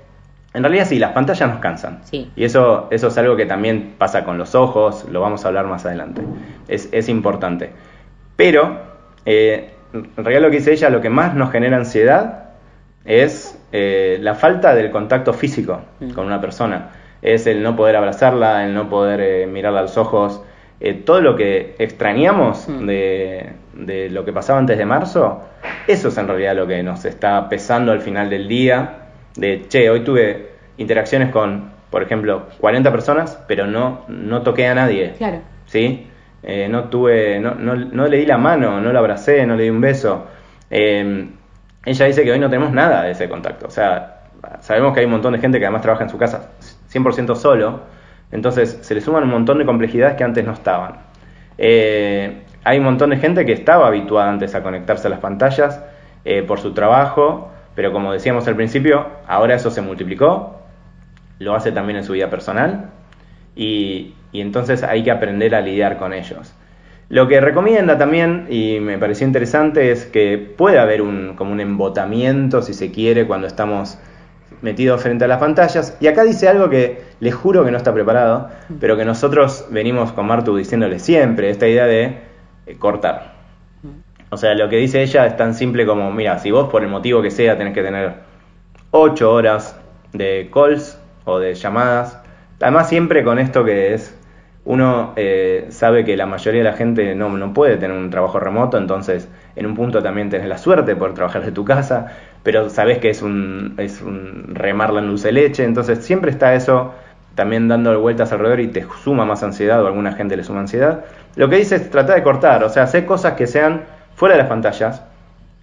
en 0.54 0.62
realidad 0.62 0.86
sí, 0.86 0.98
las 0.98 1.12
pantallas 1.12 1.48
nos 1.48 1.60
cansan. 1.60 2.00
Sí. 2.04 2.30
Y 2.36 2.44
eso, 2.44 2.88
eso 2.90 3.08
es 3.08 3.18
algo 3.18 3.36
que 3.36 3.46
también 3.46 3.94
pasa 3.96 4.24
con 4.24 4.36
los 4.36 4.54
ojos, 4.54 5.06
lo 5.10 5.20
vamos 5.20 5.44
a 5.44 5.48
hablar 5.48 5.66
más 5.66 5.86
adelante. 5.86 6.22
Es, 6.68 7.08
importante. 7.08 7.70
Pero, 8.36 8.78
eh, 9.24 9.70
en 9.92 10.10
realidad 10.16 10.42
lo 10.42 10.50
que 10.50 10.58
dice 10.58 10.72
ella, 10.72 10.90
lo 10.90 11.00
que 11.00 11.10
más 11.10 11.34
nos 11.34 11.50
genera 11.50 11.76
ansiedad 11.76 12.50
es 13.04 13.58
eh, 13.72 14.18
la 14.20 14.34
falta 14.34 14.74
del 14.74 14.90
contacto 14.90 15.32
físico 15.32 15.80
mm. 16.00 16.10
con 16.10 16.26
una 16.26 16.40
persona 16.40 16.90
es 17.22 17.46
el 17.46 17.62
no 17.62 17.76
poder 17.76 17.96
abrazarla, 17.96 18.66
el 18.66 18.74
no 18.74 18.88
poder 18.90 19.20
eh, 19.20 19.46
mirarla 19.46 19.78
a 19.78 19.82
los 19.82 19.96
ojos. 19.96 20.42
Eh, 20.80 20.94
todo 20.94 21.20
lo 21.20 21.36
que 21.36 21.76
extrañamos 21.78 22.68
mm. 22.68 22.86
de, 22.86 23.52
de, 23.74 24.10
lo 24.10 24.24
que 24.24 24.32
pasaba 24.32 24.58
antes 24.58 24.76
de 24.76 24.84
marzo, 24.84 25.42
eso 25.86 26.08
es 26.08 26.18
en 26.18 26.26
realidad 26.26 26.56
lo 26.56 26.66
que 26.66 26.82
nos 26.82 27.04
está 27.04 27.48
pesando 27.48 27.92
al 27.92 28.00
final 28.00 28.28
del 28.28 28.48
día. 28.48 28.98
De, 29.36 29.66
che, 29.68 29.88
hoy 29.88 30.00
tuve 30.00 30.50
interacciones 30.76 31.30
con, 31.30 31.70
por 31.90 32.02
ejemplo, 32.02 32.48
40 32.58 32.90
personas, 32.90 33.40
pero 33.46 33.68
no, 33.68 34.04
no 34.08 34.42
toqué 34.42 34.66
a 34.66 34.74
nadie. 34.74 35.12
Claro. 35.16 35.38
¿Sí? 35.66 36.08
Eh, 36.42 36.66
no 36.68 36.84
tuve, 36.84 37.38
no, 37.38 37.54
no, 37.54 37.76
no, 37.76 38.08
le 38.08 38.16
di 38.16 38.26
la 38.26 38.36
mano, 38.36 38.80
no 38.80 38.92
la 38.92 38.98
abracé, 38.98 39.46
no 39.46 39.54
le 39.54 39.62
di 39.62 39.70
un 39.70 39.80
beso. 39.80 40.26
ella 40.68 42.06
dice 42.06 42.24
que 42.24 42.32
hoy 42.32 42.40
no 42.40 42.50
tenemos 42.50 42.72
nada 42.72 43.04
de 43.04 43.12
ese 43.12 43.28
contacto. 43.28 43.68
O 43.68 43.70
sea, 43.70 44.22
sabemos 44.60 44.92
que 44.92 45.00
hay 45.00 45.06
un 45.06 45.12
montón 45.12 45.32
de 45.34 45.38
gente 45.38 45.60
que 45.60 45.66
además 45.66 45.82
trabaja 45.82 46.02
en 46.02 46.10
su 46.10 46.18
casa 46.18 46.50
100% 46.92 47.36
solo, 47.36 47.80
entonces 48.30 48.78
se 48.82 48.94
le 48.94 49.00
suman 49.00 49.24
un 49.24 49.30
montón 49.30 49.58
de 49.58 49.66
complejidades 49.66 50.16
que 50.16 50.24
antes 50.24 50.44
no 50.44 50.52
estaban. 50.52 50.96
Eh, 51.58 52.42
hay 52.64 52.78
un 52.78 52.84
montón 52.84 53.10
de 53.10 53.16
gente 53.16 53.44
que 53.44 53.52
estaba 53.52 53.86
habituada 53.86 54.30
antes 54.30 54.54
a 54.54 54.62
conectarse 54.62 55.06
a 55.08 55.10
las 55.10 55.20
pantallas 55.20 55.82
eh, 56.24 56.42
por 56.42 56.60
su 56.60 56.72
trabajo, 56.72 57.50
pero 57.74 57.92
como 57.92 58.12
decíamos 58.12 58.46
al 58.48 58.56
principio, 58.56 59.06
ahora 59.26 59.54
eso 59.54 59.70
se 59.70 59.80
multiplicó, 59.80 60.60
lo 61.38 61.54
hace 61.54 61.72
también 61.72 61.98
en 61.98 62.04
su 62.04 62.12
vida 62.12 62.30
personal 62.30 62.90
y, 63.56 64.14
entonces 64.32 64.82
hay 64.82 65.02
que 65.02 65.10
aprender 65.10 65.54
a 65.54 65.60
lidiar 65.60 65.98
con 65.98 66.12
ellos. 66.14 66.54
Lo 67.08 67.28
que 67.28 67.40
recomienda 67.40 67.98
también, 67.98 68.46
y 68.48 68.78
me 68.80 68.96
pareció 68.96 69.26
interesante, 69.26 69.90
es 69.90 70.06
que 70.06 70.38
puede 70.38 70.78
haber 70.78 71.02
un, 71.02 71.34
como 71.36 71.52
un 71.52 71.60
embotamiento, 71.60 72.62
si 72.62 72.72
se 72.72 72.90
quiere, 72.90 73.26
cuando 73.26 73.46
estamos 73.46 73.98
metido 74.62 74.96
frente 74.96 75.24
a 75.24 75.28
las 75.28 75.38
pantallas. 75.38 75.96
Y 76.00 76.06
acá 76.06 76.24
dice 76.24 76.48
algo 76.48 76.70
que 76.70 77.02
les 77.20 77.34
juro 77.34 77.64
que 77.64 77.70
no 77.70 77.76
está 77.76 77.92
preparado, 77.92 78.48
pero 78.80 78.96
que 78.96 79.04
nosotros 79.04 79.66
venimos 79.70 80.12
con 80.12 80.26
Martu 80.26 80.56
diciéndole 80.56 80.98
siempre, 80.98 81.50
esta 81.50 81.68
idea 81.68 81.86
de 81.86 82.18
eh, 82.66 82.76
cortar. 82.78 83.32
O 84.30 84.38
sea, 84.38 84.54
lo 84.54 84.68
que 84.70 84.76
dice 84.76 85.02
ella 85.02 85.26
es 85.26 85.36
tan 85.36 85.54
simple 85.54 85.84
como, 85.84 86.10
mira, 86.10 86.38
si 86.38 86.50
vos 86.50 86.70
por 86.70 86.82
el 86.82 86.88
motivo 86.88 87.20
que 87.20 87.30
sea 87.30 87.58
tenés 87.58 87.74
que 87.74 87.82
tener 87.82 88.14
8 88.90 89.30
horas 89.30 89.78
de 90.12 90.48
calls 90.52 90.98
o 91.24 91.38
de 91.38 91.54
llamadas, 91.54 92.18
además 92.60 92.88
siempre 92.88 93.24
con 93.24 93.38
esto 93.38 93.64
que 93.64 93.92
es, 93.92 94.16
uno 94.64 95.12
eh, 95.16 95.66
sabe 95.70 96.04
que 96.04 96.16
la 96.16 96.26
mayoría 96.26 96.62
de 96.62 96.70
la 96.70 96.76
gente 96.76 97.14
no, 97.14 97.28
no 97.36 97.52
puede 97.52 97.76
tener 97.76 97.96
un 97.96 98.08
trabajo 98.10 98.38
remoto, 98.38 98.78
entonces 98.78 99.28
en 99.56 99.66
un 99.66 99.74
punto 99.74 100.02
también 100.02 100.30
tenés 100.30 100.48
la 100.48 100.58
suerte 100.58 100.96
por 100.96 101.14
trabajar 101.14 101.44
de 101.44 101.52
tu 101.52 101.64
casa, 101.64 102.12
pero 102.42 102.70
sabes 102.70 102.98
que 102.98 103.10
es 103.10 103.22
un, 103.22 103.74
es 103.78 104.00
un 104.02 104.54
remarla 104.54 105.00
en 105.00 105.08
dulce 105.08 105.32
leche, 105.32 105.64
entonces 105.64 106.04
siempre 106.04 106.30
está 106.30 106.54
eso 106.54 106.92
también 107.34 107.68
dando 107.68 107.98
vueltas 108.00 108.32
alrededor 108.32 108.60
y 108.60 108.68
te 108.68 108.86
suma 109.02 109.24
más 109.24 109.42
ansiedad 109.42 109.82
o 109.82 109.86
a 109.86 109.88
alguna 109.88 110.12
gente 110.12 110.36
le 110.36 110.44
suma 110.44 110.60
ansiedad. 110.60 111.04
Lo 111.36 111.48
que 111.48 111.56
dice 111.56 111.76
es 111.76 111.90
tratar 111.90 112.16
de 112.16 112.22
cortar, 112.22 112.62
o 112.64 112.68
sea, 112.68 112.82
hacer 112.84 113.06
cosas 113.06 113.34
que 113.34 113.46
sean 113.46 113.82
fuera 114.14 114.34
de 114.34 114.42
las 114.42 114.48
pantallas. 114.48 115.02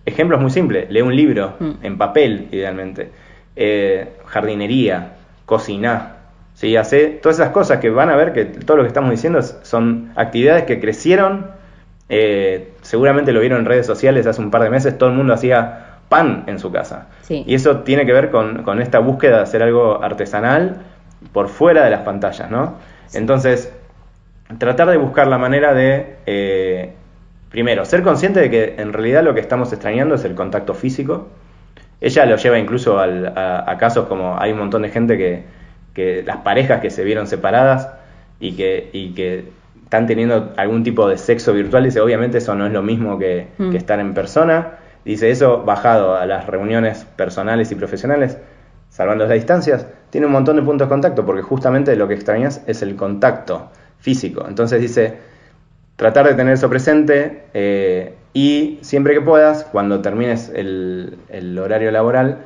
Ejemplos 0.06 0.42
muy 0.42 0.50
simples, 0.50 0.90
lee 0.90 1.02
un 1.02 1.16
libro 1.16 1.56
mm. 1.60 1.72
en 1.84 1.98
papel, 1.98 2.48
idealmente. 2.52 3.12
Eh, 3.56 4.14
jardinería, 4.26 5.14
cocinar, 5.46 6.20
¿sí? 6.54 6.76
Hace 6.76 7.08
todas 7.08 7.40
esas 7.40 7.52
cosas 7.52 7.80
que 7.80 7.90
van 7.90 8.10
a 8.10 8.16
ver 8.16 8.34
que 8.34 8.46
todo 8.46 8.78
lo 8.78 8.84
que 8.84 8.88
estamos 8.88 9.12
diciendo 9.12 9.42
son 9.42 10.12
actividades 10.16 10.64
que 10.64 10.80
crecieron 10.80 11.59
Eh, 12.10 12.74
seguramente 12.82 13.32
lo 13.32 13.40
vieron 13.40 13.60
en 13.60 13.66
redes 13.66 13.86
sociales 13.86 14.26
hace 14.26 14.42
un 14.42 14.50
par 14.50 14.64
de 14.64 14.72
meses, 14.72 14.98
todo 14.98 15.10
el 15.10 15.16
mundo 15.16 15.34
hacía 15.34 16.00
pan 16.10 16.44
en 16.48 16.58
su 16.58 16.72
casa. 16.72 17.08
Y 17.30 17.54
eso 17.54 17.82
tiene 17.82 18.06
que 18.06 18.14
ver 18.14 18.32
con, 18.32 18.82
esta 18.82 18.98
búsqueda 19.00 19.38
de 19.38 19.44
hacer 19.44 19.62
algo 19.62 20.04
artesanal 20.04 20.82
por 21.32 21.48
fuera 21.48 21.84
de 21.84 21.92
las 21.92 22.02
pantallas, 22.02 22.50
¿no? 22.50 22.76
Entonces, 23.14 23.72
tratar 24.58 24.90
de 24.90 24.98
buscar 24.98 25.28
la 25.28 25.38
manera 25.38 25.76
de, 25.76 26.16
eh, 26.26 26.94
primero, 27.52 27.86
ser 27.86 28.02
consciente 28.02 28.40
de 28.40 28.50
que 28.50 28.76
en 28.80 28.92
realidad 28.92 29.24
lo 29.24 29.36
que 29.36 29.40
estamos 29.40 29.72
extrañando 29.72 30.16
es 30.16 30.26
el 30.26 30.34
contacto 30.34 30.74
físico. 30.74 31.28
Ella 32.02 32.26
lo 32.26 32.38
lleva 32.38 32.58
incluso 32.58 33.00
a, 33.00 33.78
casos 33.78 34.08
como 34.08 34.40
hay 34.40 34.52
un 34.52 34.60
montón 34.60 34.82
de 34.82 34.90
gente 34.90 35.18
que, 35.18 35.44
que 35.94 36.24
las 36.24 36.38
parejas 36.38 36.82
que 36.82 36.90
se 36.90 37.04
vieron 37.04 37.28
separadas 37.28 37.90
y 38.40 38.54
que, 38.54 38.90
y 38.94 39.14
que 39.14 39.59
están 39.90 40.06
teniendo 40.06 40.54
algún 40.56 40.84
tipo 40.84 41.10
de 41.10 41.18
sexo 41.18 41.52
virtual, 41.52 41.84
dice, 41.84 42.00
obviamente 42.00 42.38
eso 42.38 42.54
no 42.54 42.68
es 42.68 42.72
lo 42.72 42.84
mismo 42.84 43.18
que, 43.18 43.48
mm. 43.58 43.76
estar 43.76 44.00
en 44.00 44.14
persona. 44.14 44.78
Dice, 45.04 45.32
eso 45.32 45.64
bajado 45.64 46.16
a 46.16 46.28
las 46.28 46.46
reuniones 46.46 47.06
personales 47.16 47.72
y 47.72 47.76
profesionales, 47.76 48.38
salvando 48.92 49.26
las 49.26 49.34
distancias, 49.34 49.88
tiene 50.12 50.28
un 50.28 50.34
montón 50.34 50.58
de 50.58 50.62
puntos 50.62 50.88
de 50.88 50.90
contacto, 50.90 51.26
porque 51.26 51.42
justamente 51.42 51.96
lo 51.96 52.08
que 52.08 52.14
extrañas 52.14 52.62
es 52.68 52.84
el 52.84 52.96
contacto 52.96 53.72
físico. 53.98 54.46
Entonces 54.48 54.80
dice, 54.80 55.18
tratar 55.96 56.28
de 56.28 56.36
tener 56.36 56.54
eso 56.54 56.70
presente 56.70 57.46
eh, 57.56 58.14
y 58.32 58.78
siempre 58.84 59.16
que 59.16 59.22
puedas, 59.22 59.64
cuando 59.64 60.02
termines 60.02 60.52
el, 60.54 61.18
horario 61.60 61.90
laboral, 61.90 62.42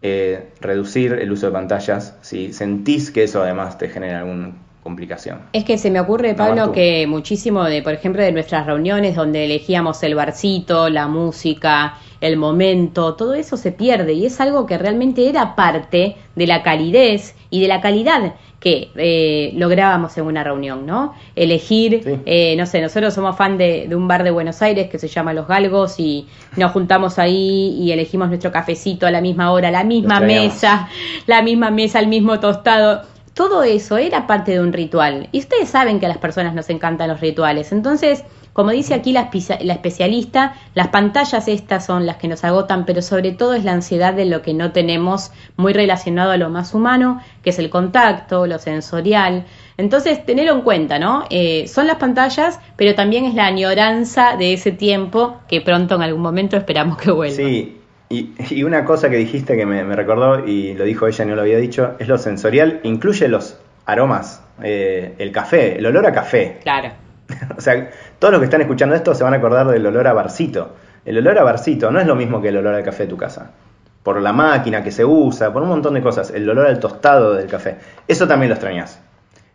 eh, 0.00 0.48
reducir 0.62 1.12
el 1.12 1.30
uso 1.30 1.48
de 1.48 1.52
pantallas 1.52 2.16
si 2.22 2.54
sentís 2.54 3.10
que 3.10 3.24
eso 3.24 3.42
además 3.42 3.76
te 3.76 3.90
genera 3.90 4.20
algún 4.20 4.64
complicación. 4.86 5.40
Es 5.52 5.64
que 5.64 5.78
se 5.78 5.90
me 5.90 5.98
ocurre, 5.98 6.34
Pablo, 6.34 6.70
que 6.70 7.08
muchísimo 7.08 7.64
de, 7.64 7.82
por 7.82 7.92
ejemplo, 7.92 8.22
de 8.22 8.30
nuestras 8.30 8.66
reuniones 8.66 9.16
donde 9.16 9.44
elegíamos 9.44 10.00
el 10.04 10.14
barcito, 10.14 10.88
la 10.90 11.08
música, 11.08 11.98
el 12.20 12.36
momento, 12.36 13.16
todo 13.16 13.34
eso 13.34 13.56
se 13.56 13.72
pierde 13.72 14.12
y 14.12 14.26
es 14.26 14.40
algo 14.40 14.64
que 14.64 14.78
realmente 14.78 15.28
era 15.28 15.56
parte 15.56 16.14
de 16.36 16.46
la 16.46 16.62
calidez 16.62 17.34
y 17.50 17.60
de 17.62 17.66
la 17.66 17.80
calidad 17.80 18.34
que 18.60 18.90
eh, 18.94 19.50
lográbamos 19.54 20.16
en 20.18 20.24
una 20.24 20.44
reunión, 20.44 20.86
¿no? 20.86 21.14
Elegir, 21.34 22.22
eh, 22.24 22.54
no 22.56 22.64
sé, 22.64 22.80
nosotros 22.80 23.12
somos 23.12 23.36
fan 23.36 23.58
de, 23.58 23.86
de, 23.88 23.96
un 23.96 24.06
bar 24.06 24.22
de 24.22 24.30
Buenos 24.30 24.62
Aires 24.62 24.88
que 24.88 25.00
se 25.00 25.08
llama 25.08 25.34
Los 25.34 25.48
Galgos 25.48 25.98
y 25.98 26.28
nos 26.56 26.70
juntamos 26.70 27.18
ahí 27.18 27.76
y 27.80 27.90
elegimos 27.90 28.28
nuestro 28.28 28.52
cafecito 28.52 29.04
a 29.04 29.10
la 29.10 29.20
misma 29.20 29.50
hora, 29.50 29.72
la 29.72 29.82
misma 29.82 30.20
mesa, 30.20 30.88
la 31.26 31.42
misma 31.42 31.70
mesa, 31.72 31.98
el 31.98 32.06
mismo 32.06 32.38
tostado 32.38 33.15
todo 33.36 33.64
eso 33.64 33.98
era 33.98 34.26
parte 34.26 34.52
de 34.52 34.60
un 34.60 34.72
ritual. 34.72 35.28
Y 35.30 35.40
ustedes 35.40 35.68
saben 35.68 36.00
que 36.00 36.06
a 36.06 36.08
las 36.08 36.16
personas 36.16 36.54
nos 36.54 36.70
encantan 36.70 37.10
los 37.10 37.20
rituales. 37.20 37.70
Entonces, 37.70 38.24
como 38.54 38.70
dice 38.70 38.94
aquí 38.94 39.12
la, 39.12 39.28
especialista, 39.30 40.54
las 40.72 40.88
pantallas 40.88 41.46
estas 41.46 41.84
son 41.84 42.06
las 42.06 42.16
que 42.16 42.28
nos 42.28 42.44
agotan, 42.44 42.86
pero 42.86 43.02
sobre 43.02 43.32
todo 43.32 43.52
es 43.52 43.62
la 43.62 43.72
ansiedad 43.72 44.14
de 44.14 44.24
lo 44.24 44.40
que 44.40 44.54
no 44.54 44.72
tenemos 44.72 45.32
muy 45.58 45.74
relacionado 45.74 46.30
a 46.30 46.38
lo 46.38 46.48
más 46.48 46.72
humano, 46.72 47.20
que 47.42 47.50
es 47.50 47.58
el 47.58 47.68
contacto, 47.68 48.46
lo 48.46 48.58
sensorial. 48.58 49.44
Entonces, 49.76 50.24
tenerlo 50.24 50.52
en 50.54 50.62
cuenta, 50.62 50.98
¿no? 50.98 51.26
Eh, 51.28 51.68
son 51.68 51.86
las 51.88 51.96
pantallas, 51.96 52.58
pero 52.76 52.94
también 52.94 53.26
es 53.26 53.34
la 53.34 53.44
añoranza 53.44 54.38
de 54.38 54.54
ese 54.54 54.72
tiempo 54.72 55.36
que 55.46 55.60
pronto 55.60 55.96
en 55.96 56.00
algún 56.00 56.22
momento 56.22 56.56
esperamos 56.56 56.96
que 56.96 57.10
vuelva. 57.10 57.36
Sí, 57.36 57.75
y, 58.08 58.62
una 58.62 58.84
cosa 58.84 59.10
que 59.10 59.16
dijiste 59.16 59.56
que 59.56 59.66
me, 59.66 59.82
recordó, 59.96 60.46
y 60.46 60.74
lo 60.74 60.84
dijo 60.84 61.06
ella 61.06 61.24
y 61.24 61.28
no 61.28 61.34
lo 61.34 61.42
había 61.42 61.58
dicho, 61.58 61.94
es 61.98 62.06
lo 62.06 62.18
sensorial, 62.18 62.80
incluye 62.84 63.26
los 63.28 63.58
aromas, 63.84 64.42
eh, 64.62 65.14
el 65.18 65.32
café, 65.32 65.78
el 65.78 65.86
olor 65.86 66.06
a 66.06 66.12
café. 66.12 66.58
Claro. 66.62 66.90
o 67.56 67.60
sea, 67.60 67.90
todos 68.18 68.32
los 68.32 68.40
que 68.40 68.44
están 68.44 68.60
escuchando 68.60 68.94
esto 68.94 69.14
se 69.14 69.24
van 69.24 69.34
a 69.34 69.38
acordar 69.38 69.66
del 69.68 69.84
olor 69.86 70.06
a 70.06 70.12
barcito. 70.12 70.74
El 71.04 71.18
olor 71.18 71.38
a 71.38 71.42
barcito 71.42 71.90
no 71.90 72.00
es 72.00 72.06
lo 72.06 72.14
mismo 72.14 72.40
que 72.40 72.48
el 72.48 72.56
olor 72.56 72.74
al 72.74 72.84
café 72.84 73.04
de 73.04 73.08
tu 73.08 73.16
casa. 73.16 73.50
Por 74.02 74.20
la 74.20 74.32
máquina 74.32 74.84
que 74.84 74.92
se 74.92 75.04
usa, 75.04 75.52
por 75.52 75.62
un 75.62 75.68
montón 75.68 75.94
de 75.94 76.02
cosas. 76.02 76.30
El 76.30 76.48
olor 76.48 76.66
al 76.66 76.78
tostado 76.78 77.34
del 77.34 77.48
café. 77.48 77.76
Eso 78.06 78.28
también 78.28 78.50
lo 78.50 78.54
extrañas. 78.54 79.00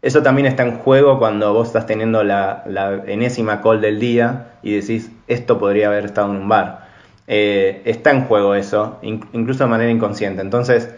Eso 0.02 0.24
también 0.24 0.48
está 0.48 0.64
en 0.64 0.78
juego 0.78 1.20
cuando 1.20 1.54
vos 1.54 1.68
estás 1.68 1.86
teniendo 1.86 2.24
la, 2.24 2.64
la 2.66 3.02
enésima 3.06 3.62
call 3.62 3.80
del 3.80 4.00
día 4.00 4.48
y 4.62 4.74
decís, 4.74 5.12
esto 5.28 5.58
podría 5.58 5.88
haber 5.88 6.06
estado 6.06 6.32
en 6.32 6.38
un 6.38 6.50
bar 6.50 6.91
eh, 7.28 7.82
está 7.86 8.12
en 8.12 8.26
juego 8.26 8.56
eso, 8.56 9.00
incluso 9.02 9.64
de 9.64 9.70
manera 9.70 9.92
inconsciente. 9.92 10.42
Entonces, 10.42 10.94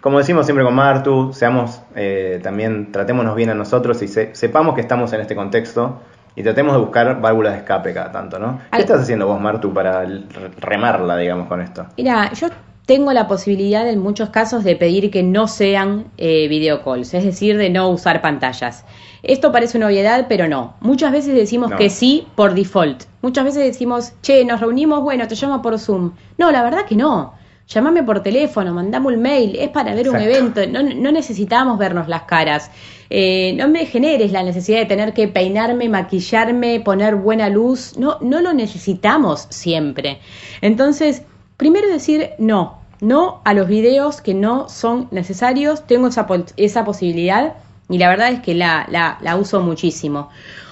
como 0.00 0.18
decimos 0.18 0.46
siempre 0.46 0.64
con 0.64 0.74
Martu, 0.74 1.32
seamos 1.32 1.80
eh, 1.94 2.40
también, 2.42 2.90
tratémonos 2.90 3.36
bien 3.36 3.50
a 3.50 3.54
nosotros 3.54 4.02
y 4.02 4.08
sepamos 4.08 4.74
que 4.74 4.80
estamos 4.80 5.12
en 5.12 5.20
este 5.20 5.36
contexto 5.36 6.00
y 6.34 6.42
tratemos 6.42 6.74
de 6.74 6.80
buscar 6.80 7.20
válvulas 7.20 7.52
de 7.52 7.58
escape 7.60 7.94
cada 7.94 8.10
tanto, 8.10 8.38
¿no? 8.38 8.58
¿Qué 8.72 8.80
estás 8.80 9.02
haciendo 9.02 9.26
vos, 9.26 9.40
Martu, 9.40 9.72
para 9.72 10.04
remarla, 10.58 11.16
digamos, 11.16 11.46
con 11.46 11.60
esto? 11.60 11.86
Mira, 11.96 12.32
yo 12.32 12.48
tengo 12.86 13.12
la 13.12 13.28
posibilidad 13.28 13.88
en 13.88 14.00
muchos 14.00 14.30
casos 14.30 14.64
de 14.64 14.76
pedir 14.76 15.10
que 15.10 15.22
no 15.22 15.46
sean 15.46 16.06
eh, 16.16 16.48
video 16.48 16.82
calls, 16.82 17.14
es 17.14 17.24
decir, 17.24 17.56
de 17.56 17.70
no 17.70 17.88
usar 17.88 18.20
pantallas. 18.20 18.84
Esto 19.22 19.52
parece 19.52 19.78
una 19.78 19.86
obviedad, 19.86 20.26
pero 20.28 20.48
no. 20.48 20.74
Muchas 20.80 21.12
veces 21.12 21.34
decimos 21.34 21.72
que 21.78 21.90
sí 21.90 22.26
por 22.34 22.54
default. 22.54 23.04
Muchas 23.20 23.44
veces 23.44 23.62
decimos, 23.62 24.14
che, 24.20 24.44
nos 24.44 24.60
reunimos, 24.60 25.02
bueno, 25.02 25.28
te 25.28 25.36
llamo 25.36 25.62
por 25.62 25.78
Zoom. 25.78 26.12
No, 26.38 26.50
la 26.50 26.64
verdad 26.64 26.86
que 26.86 26.96
no. 26.96 27.34
Llámame 27.68 28.02
por 28.02 28.22
teléfono, 28.22 28.74
mandame 28.74 29.06
un 29.06 29.22
mail, 29.22 29.56
es 29.56 29.68
para 29.68 29.94
ver 29.94 30.10
un 30.10 30.16
evento, 30.16 30.60
no, 30.66 30.82
necesitamos 30.82 31.78
vernos 31.78 32.08
las 32.08 32.22
caras. 32.22 32.70
Eh, 33.08 33.54
no 33.56 33.68
me 33.68 33.86
generes 33.86 34.32
la 34.32 34.42
necesidad 34.42 34.80
de 34.80 34.86
tener 34.86 35.14
que 35.14 35.28
peinarme, 35.28 35.88
maquillarme, 35.88 36.80
poner 36.80 37.14
buena 37.14 37.48
luz, 37.48 37.96
no, 37.96 38.18
no 38.20 38.40
lo 38.40 38.52
necesitamos 38.52 39.46
siempre. 39.50 40.18
Entonces, 40.60 41.22
primero 41.62 41.86
decir 41.88 42.30
no, 42.38 42.80
no 43.00 43.40
a 43.44 43.54
los 43.54 43.68
videos 43.68 44.20
que 44.20 44.34
no 44.34 44.68
son 44.68 45.06
necesarios, 45.12 45.86
tengo 45.86 46.08
esa, 46.08 46.84
posibilidad 46.84 47.54
y 47.88 47.98
la 47.98 48.08
verdad 48.08 48.32
es 48.32 48.40
que 48.40 48.56
la, 48.56 49.36
uso 49.38 49.60
muchísimo. 49.60 50.28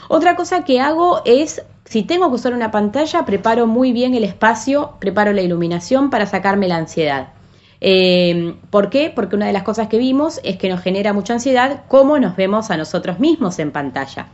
Otra 0.08 0.34
cosa 0.34 0.64
que 0.64 0.80
hago 0.80 1.22
es 1.24 1.62
si 1.84 2.02
tengo 2.02 2.28
que 2.28 2.34
usar 2.34 2.54
una 2.54 2.72
pantalla, 2.72 3.24
preparo 3.24 3.68
muy 3.68 3.92
bien 3.92 4.14
el 4.14 4.24
espacio, 4.24 4.94
preparo 4.98 5.32
la 5.32 5.42
iluminación 5.42 6.10
para 6.10 6.26
sacarme 6.26 6.66
la 6.66 6.78
ansiedad. 6.78 7.28
Eh, 7.80 8.54
¿Por 8.70 8.90
qué? 8.90 9.10
Porque 9.14 9.36
una 9.36 9.46
de 9.46 9.52
las 9.52 9.62
cosas 9.62 9.88
que 9.88 9.98
vimos 9.98 10.40
es 10.44 10.56
que 10.56 10.68
nos 10.68 10.80
genera 10.80 11.12
mucha 11.12 11.32
ansiedad 11.32 11.84
cómo 11.88 12.18
nos 12.18 12.36
vemos 12.36 12.70
a 12.70 12.76
nosotros 12.76 13.18
mismos 13.18 13.58
en 13.58 13.70
pantalla. 13.70 14.26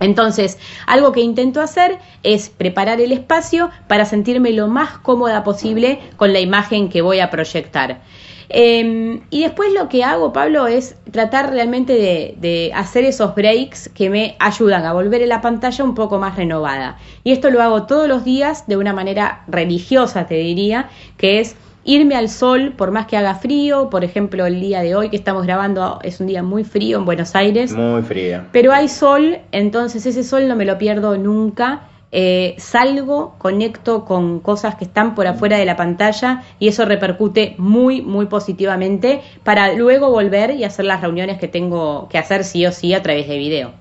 Entonces, 0.00 0.58
algo 0.86 1.12
que 1.12 1.20
intento 1.20 1.62
hacer 1.62 1.98
es 2.22 2.50
preparar 2.50 3.00
el 3.00 3.12
espacio 3.12 3.70
para 3.88 4.04
sentirme 4.04 4.52
lo 4.52 4.68
más 4.68 4.98
cómoda 4.98 5.42
posible 5.44 6.00
con 6.16 6.32
la 6.32 6.40
imagen 6.40 6.88
que 6.88 7.00
voy 7.00 7.20
a 7.20 7.30
proyectar. 7.30 8.00
Em, 8.48 9.22
y 9.30 9.42
después 9.42 9.72
lo 9.72 9.88
que 9.88 10.04
hago, 10.04 10.32
Pablo, 10.32 10.66
es 10.66 10.96
tratar 11.10 11.50
realmente 11.50 11.94
de, 11.94 12.70
hacer 12.74 13.04
esos 13.04 13.34
breaks 13.34 13.88
que 13.88 14.10
me 14.10 14.36
ayudan 14.38 14.84
a 14.84 14.92
volver 14.92 15.22
a 15.22 15.26
la 15.26 15.40
pantalla 15.40 15.82
un 15.82 15.94
poco 15.94 16.18
más 16.18 16.36
renovada. 16.36 16.98
Y 17.22 17.32
esto 17.32 17.50
lo 17.50 17.62
hago 17.62 17.86
todos 17.86 18.06
los 18.06 18.24
días 18.24 18.66
de 18.66 18.76
una 18.76 18.92
manera 18.92 19.44
religiosa, 19.48 20.26
te 20.26 20.36
diría, 20.36 20.88
que 21.16 21.40
es 21.40 21.56
irme 21.84 22.16
al 22.16 22.28
sol 22.28 22.72
por 22.76 22.90
más 22.90 23.06
que 23.06 23.16
haga 23.16 23.34
frío. 23.34 23.90
Por 23.90 24.04
ejemplo, 24.04 24.46
el 24.46 24.60
día 24.60 24.82
de 24.82 24.96
hoy 24.96 25.10
que 25.10 25.16
estamos 25.16 25.44
grabando 25.44 25.98
es 26.02 26.20
un 26.20 26.26
día 26.26 26.42
muy 26.42 26.64
frío 26.64 26.98
en 26.98 27.04
Buenos 27.04 27.34
Aires. 27.36 27.72
Muy 27.72 28.02
frío. 28.02 28.42
Pero 28.52 28.72
hay 28.72 28.88
sol, 28.88 29.38
entonces 29.52 30.04
ese 30.06 30.24
sol 30.24 30.48
no 30.48 30.56
me 30.56 30.64
lo 30.64 30.78
pierdo 30.78 31.16
nunca 31.16 31.88
eh, 32.16 32.54
salgo, 32.58 33.34
conecto 33.38 34.04
con 34.04 34.38
cosas 34.38 34.76
que 34.76 34.84
están 34.84 35.16
por 35.16 35.26
afuera 35.26 35.58
de 35.58 35.64
la 35.64 35.74
pantalla 35.74 36.44
y 36.60 36.68
eso 36.68 36.84
repercute 36.84 37.56
muy, 37.58 38.02
muy 38.02 38.26
positivamente 38.26 39.20
para 39.42 39.72
luego 39.72 40.12
volver 40.12 40.52
y 40.52 40.62
hacer 40.62 40.84
las 40.84 41.00
reuniones 41.00 41.40
que 41.40 41.48
tengo 41.48 42.08
que 42.08 42.18
hacer 42.18 42.44
sí 42.44 42.64
o 42.66 42.70
sí 42.70 42.94
a 42.94 43.02
través 43.02 43.26
de 43.26 43.36
video. 43.36 43.72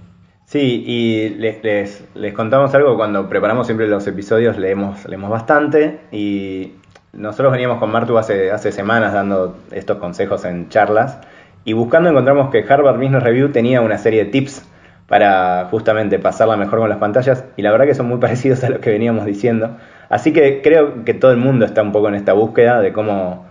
Sí, 0.45 0.83
y 0.83 1.29
les, 1.29 1.63
les, 2.15 2.33
contamos 2.33 2.73
algo, 2.73 2.97
cuando 2.97 3.29
preparamos 3.29 3.67
siempre 3.67 3.87
los 3.87 4.07
episodios 4.07 4.57
leemos, 4.57 5.05
leemos 5.05 5.29
bastante 5.29 5.99
y 6.11 6.71
nosotros 7.13 7.51
veníamos 7.51 7.77
con 7.77 7.91
Martu 7.91 8.17
hace, 8.17 8.51
hace 8.51 8.71
semanas 8.71 9.13
dando 9.13 9.55
estos 9.71 9.97
consejos 9.97 10.45
en 10.45 10.69
charlas 10.69 11.19
y 11.63 11.73
buscando 11.73 12.09
encontramos 12.09 12.49
que 12.49 12.65
Harvard 12.67 12.97
Business 12.97 13.23
Review 13.23 13.49
tenía 13.49 13.81
una 13.81 13.99
serie 13.99 14.25
de 14.25 14.31
tips 14.31 14.67
para 15.07 15.65
justamente 15.69 16.17
pasarla 16.17 16.57
mejor 16.57 16.79
con 16.79 16.89
las 16.89 16.97
pantallas 16.97 17.45
y 17.55 17.61
la 17.61 17.71
verdad 17.71 17.85
que 17.85 17.93
son 17.93 18.07
muy 18.07 18.17
parecidos 18.19 18.63
a 18.63 18.69
lo 18.69 18.79
que 18.79 18.89
veníamos 18.89 19.25
diciendo. 19.25 19.77
Así 20.09 20.33
que 20.33 20.61
creo 20.63 21.05
que 21.05 21.13
todo 21.13 21.31
el 21.31 21.37
mundo 21.37 21.65
está 21.65 21.83
un 21.83 21.91
poco 21.91 22.07
en 22.07 22.15
esta 22.15 22.33
búsqueda 22.33 22.81
de 22.81 22.93
cómo, 22.93 23.45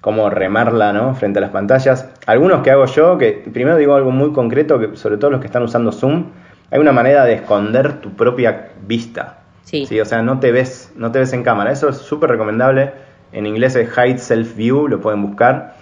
cómo 0.00 0.30
remarla 0.30 0.94
¿no? 0.94 1.14
frente 1.14 1.38
a 1.38 1.42
las 1.42 1.50
pantallas. 1.50 2.08
Algunos 2.26 2.62
que 2.62 2.70
hago 2.70 2.86
yo, 2.86 3.18
que 3.18 3.44
primero 3.52 3.76
digo 3.76 3.94
algo 3.94 4.10
muy 4.10 4.32
concreto, 4.32 4.78
que 4.78 4.96
sobre 4.96 5.18
todo 5.18 5.30
los 5.30 5.40
que 5.40 5.46
están 5.46 5.62
usando 5.62 5.92
Zoom, 5.92 6.30
hay 6.70 6.80
una 6.80 6.92
manera 6.92 7.26
de 7.26 7.34
esconder 7.34 8.00
tu 8.00 8.14
propia 8.16 8.70
vista. 8.86 9.41
Sí. 9.64 10.00
O 10.00 10.04
sea, 10.04 10.22
no 10.22 10.40
te 10.40 10.52
ves, 10.52 10.92
no 10.96 11.12
te 11.12 11.18
ves 11.18 11.32
en 11.32 11.42
cámara. 11.42 11.72
Eso 11.72 11.88
es 11.88 11.96
súper 11.96 12.30
recomendable. 12.30 12.92
En 13.32 13.46
inglés 13.46 13.74
es 13.76 13.88
Hide 13.96 14.18
Self 14.18 14.56
View, 14.56 14.88
lo 14.88 15.00
pueden 15.00 15.22
buscar. 15.22 15.76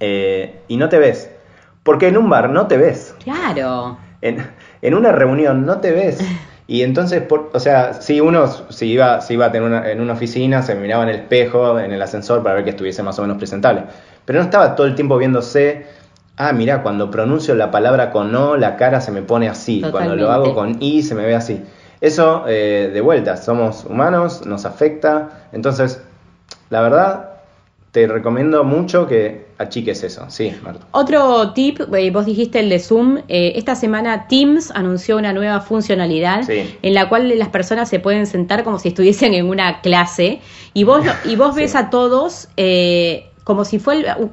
Eh, 0.00 0.60
y 0.68 0.76
no 0.76 0.88
te 0.88 0.98
ves. 0.98 1.30
Porque 1.82 2.08
en 2.08 2.18
un 2.18 2.28
bar 2.28 2.50
no 2.50 2.66
te 2.66 2.76
ves. 2.76 3.14
Claro 3.22 3.98
en, 4.22 4.94
una 4.94 5.12
reunión 5.12 5.66
no 5.66 5.78
te 5.78 5.92
ves. 5.92 6.18
Y 6.68 6.82
entonces, 6.82 7.22
por, 7.22 7.50
o 7.52 7.60
sea, 7.60 7.92
si 7.92 8.20
uno 8.20 8.48
si 8.70 8.86
iba, 8.86 9.20
si 9.20 9.34
iba 9.34 9.46
a 9.46 9.52
tener 9.52 9.68
una, 9.68 9.88
en 9.88 10.00
una 10.00 10.14
oficina, 10.14 10.62
se 10.62 10.74
miraba 10.74 11.04
en 11.04 11.10
el 11.10 11.14
espejo, 11.14 11.78
en 11.78 11.92
el 11.92 12.02
ascensor 12.02 12.42
para 12.42 12.56
ver 12.56 12.64
que 12.64 12.70
estuviese 12.70 13.04
más 13.04 13.16
o 13.20 13.22
menos 13.22 13.36
presentable. 13.36 13.84
Pero 14.24 14.40
no 14.40 14.44
estaba 14.44 14.74
todo 14.74 14.88
el 14.88 14.96
tiempo 14.96 15.16
viéndose, 15.16 15.86
ah, 16.36 16.50
mira, 16.52 16.82
cuando 16.82 17.08
pronuncio 17.08 17.54
la 17.54 17.70
palabra 17.70 18.10
con 18.10 18.34
O, 18.34 18.56
la 18.56 18.74
cara 18.74 19.00
se 19.00 19.12
me 19.12 19.22
pone 19.22 19.48
así, 19.48 19.80
cuando 19.92 20.16
lo 20.16 20.32
hago 20.32 20.56
con 20.56 20.82
I 20.82 21.04
se 21.04 21.14
me 21.14 21.24
ve 21.24 21.36
así. 21.36 21.62
Eso, 22.00 22.44
eh, 22.46 22.90
de 22.92 23.00
vuelta, 23.00 23.36
somos 23.36 23.84
humanos, 23.84 24.44
nos 24.46 24.64
afecta. 24.64 25.48
Entonces, 25.52 26.00
la 26.70 26.80
verdad, 26.82 27.30
te 27.96 28.06
recomiendo 28.06 28.62
mucho 28.62 29.06
que 29.06 29.46
achiques 29.58 30.02
eso. 30.02 30.26
Sí, 30.28 30.52
Marta. 30.62 30.84
Otro 30.90 31.52
tip, 31.54 31.80
eh, 31.94 32.10
vos 32.10 32.26
dijiste 32.26 32.60
el 32.60 32.68
de 32.68 32.78
Zoom. 32.78 33.20
Eh, 33.28 33.54
esta 33.56 33.74
semana 33.74 34.28
Teams 34.28 34.70
anunció 34.72 35.16
una 35.16 35.32
nueva 35.32 35.60
funcionalidad 35.60 36.42
en 36.48 36.94
la 36.94 37.08
cual 37.08 37.38
las 37.38 37.48
personas 37.48 37.88
se 37.88 37.98
pueden 37.98 38.26
sentar 38.26 38.64
como 38.64 38.78
si 38.78 38.88
estuviesen 38.88 39.32
en 39.32 39.46
una 39.46 39.80
clase 39.80 40.40
y 40.74 40.84
vos, 40.84 41.06
y 41.24 41.36
vos 41.36 41.54
ves 41.54 41.74
a 41.74 41.88
todos. 41.88 42.48
Eh, 42.58 43.30
como 43.46 43.64
si, 43.64 43.80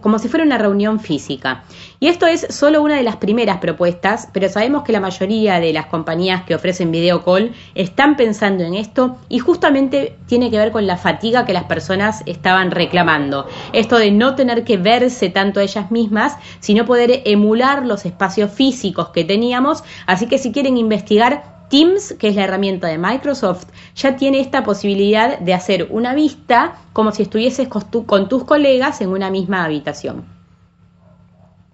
como 0.01 0.17
si 0.17 0.27
fuera 0.27 0.43
una 0.43 0.58
reunión 0.58 1.00
física. 1.00 1.65
Y 2.00 2.08
esto 2.08 2.25
es 2.25 2.48
solo 2.50 2.82
una 2.82 2.98
de 2.98 3.03
las 3.03 3.17
primeras 3.17 3.60
propuestas, 3.60 4.27
pero 4.34 4.50
sabemos 4.50 4.82
que 4.82 4.91
la 4.91 5.00
mayoría 5.00 5.60
de 5.60 5.72
las 5.72 5.86
compañías 5.86 6.46
que 6.46 6.55
ofrecen 6.55 6.89
video 6.89 7.24
call 7.24 7.53
están 7.75 8.17
pensando 8.17 8.63
en 8.63 8.74
esto 8.74 9.17
y 9.29 9.38
justamente 9.38 10.17
tiene 10.25 10.50
que 10.50 10.58
ver 10.58 10.72
con 10.72 10.88
la 10.88 10.98
fatiga 10.98 11.46
que 11.46 11.53
las 11.53 11.65
personas 11.65 12.24
estaban 12.25 12.72
reclamando. 12.72 13.46
Esto 13.72 14.00
de 14.00 14.10
no 14.10 14.34
tener 14.34 14.63
que 14.63 14.77
verse 14.77 15.29
tanto 15.29 15.60
a 15.60 15.63
ellas 15.63 15.91
mismas, 15.91 16.36
sino 16.60 16.84
poder 16.84 17.22
emular 17.25 17.86
los 17.86 18.08
espacios 18.08 18.50
físicos 18.51 19.10
que 19.10 19.24
teníamos. 19.24 19.84
Así 20.08 20.25
que 20.25 20.39
si 20.39 20.51
quieren 20.51 20.75
investigar, 20.75 21.52
Teams, 21.70 22.15
que 22.20 22.29
es 22.29 22.36
la 22.36 22.43
herramienta 22.43 22.88
de 22.88 22.98
Microsoft, 22.98 23.65
ya 23.96 24.15
tiene 24.15 24.39
esta 24.39 24.63
posibilidad 24.63 25.39
de 25.39 25.53
hacer 25.53 25.88
una 25.89 26.13
vista 26.13 26.75
como 26.93 27.12
si 27.12 27.24
estuvieses 27.24 27.67
con, 27.67 28.29
tus 28.29 28.43
colegas 28.43 29.01
en 29.01 29.10
una 29.10 29.29
misma 29.29 29.63
habitación. 29.65 30.25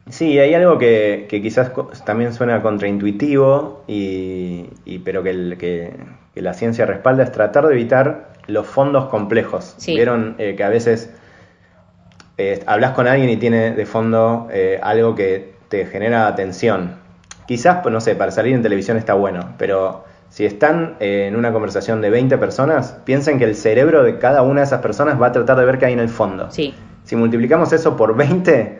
Sí, 0.10 0.40
hay 0.40 0.54
algo 0.54 0.78
que, 0.78 1.28
quizás 1.30 1.72
también 2.06 2.34
suena 2.34 2.62
contraintuitivo, 2.62 3.84
y, 3.88 4.66
pero 5.04 5.22
que, 5.24 5.94
la 6.36 6.54
ciencia 6.54 6.86
respalda, 6.86 7.24
es 7.24 7.32
tratar 7.32 7.68
de 7.68 7.74
evitar 7.74 8.30
los 8.48 8.66
fondos 8.66 9.06
complejos. 9.10 9.76
Vieron 9.86 10.36
eh, 10.40 10.56
que 10.56 10.64
a 10.64 10.70
veces 10.70 11.12
eh, 12.38 12.64
hablas 12.66 12.92
con 12.92 13.08
alguien 13.08 13.30
y 13.30 13.38
tiene 13.38 13.72
de 13.72 13.86
fondo 13.86 14.48
eh, 14.52 14.80
algo 14.82 15.14
que 15.14 15.54
te 15.68 15.86
genera 15.86 16.26
atención 16.26 16.96
Quizás, 17.50 17.78
pues, 17.82 17.92
no 17.92 18.00
sé, 18.00 18.16
para 18.16 18.30
salir 18.30 18.54
en 18.54 18.62
televisión 18.62 18.96
está 18.96 19.16
bueno, 19.16 19.56
pero 19.58 20.04
si 20.30 20.46
están 20.46 20.98
en 21.00 21.36
una 21.36 21.52
conversación 21.52 22.00
de 22.00 22.12
20 22.12 22.38
personas, 22.38 23.00
piensen 23.06 23.40
que 23.40 23.46
el 23.46 23.56
cerebro 23.56 24.04
de 24.04 24.20
cada 24.20 24.44
una 24.44 24.62
de 24.62 24.68
esas 24.68 24.82
personas 24.82 25.20
va 25.20 25.26
a 25.26 25.32
tratar 25.32 25.58
de 25.58 25.66
ver 25.66 25.80
qué 25.80 25.88
hay 25.88 25.94
en 25.94 26.00
el 26.00 26.10
fondo. 26.10 26.52
Sí. 26.52 26.76
Si 27.06 27.16
multiplicamos 27.16 27.74
eso 27.74 27.98
por 27.98 28.16
20, 28.16 28.78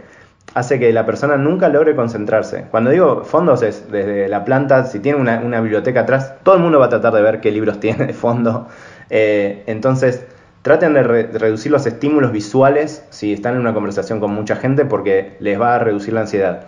hace 0.54 0.78
que 0.78 0.94
la 0.94 1.04
persona 1.04 1.36
nunca 1.36 1.68
logre 1.68 1.96
concentrarse. 1.96 2.66
Cuando 2.70 2.92
digo 2.92 3.24
fondos 3.24 3.64
es 3.64 3.92
desde 3.92 4.28
la 4.28 4.46
planta, 4.46 4.84
si 4.84 5.00
tiene 5.00 5.18
una, 5.18 5.62
biblioteca 5.62 6.02
atrás, 6.02 6.36
todo 6.44 6.54
el 6.54 6.62
mundo 6.62 6.78
va 6.78 6.86
a 6.86 6.90
tratar 6.90 7.14
de 7.14 7.24
ver 7.24 7.42
qué 7.42 7.50
libros 7.50 7.80
tiene 7.80 8.06
de 8.06 8.14
fondo. 8.14 8.68
Eh, 9.10 9.64
entonces, 9.66 10.28
traten 10.62 10.94
de 10.94 11.02
reducir 11.02 11.72
los 11.72 11.88
estímulos 11.88 12.32
visuales 12.32 13.04
si 13.10 13.34
están 13.34 13.56
en 13.56 13.62
una 13.62 13.74
conversación 13.74 14.20
con 14.20 14.32
mucha 14.32 14.56
gente 14.58 14.86
porque 14.86 15.38
les 15.40 15.60
va 15.60 15.74
a 15.74 15.80
reducir 15.80 16.14
la 16.14 16.22
ansiedad. 16.22 16.68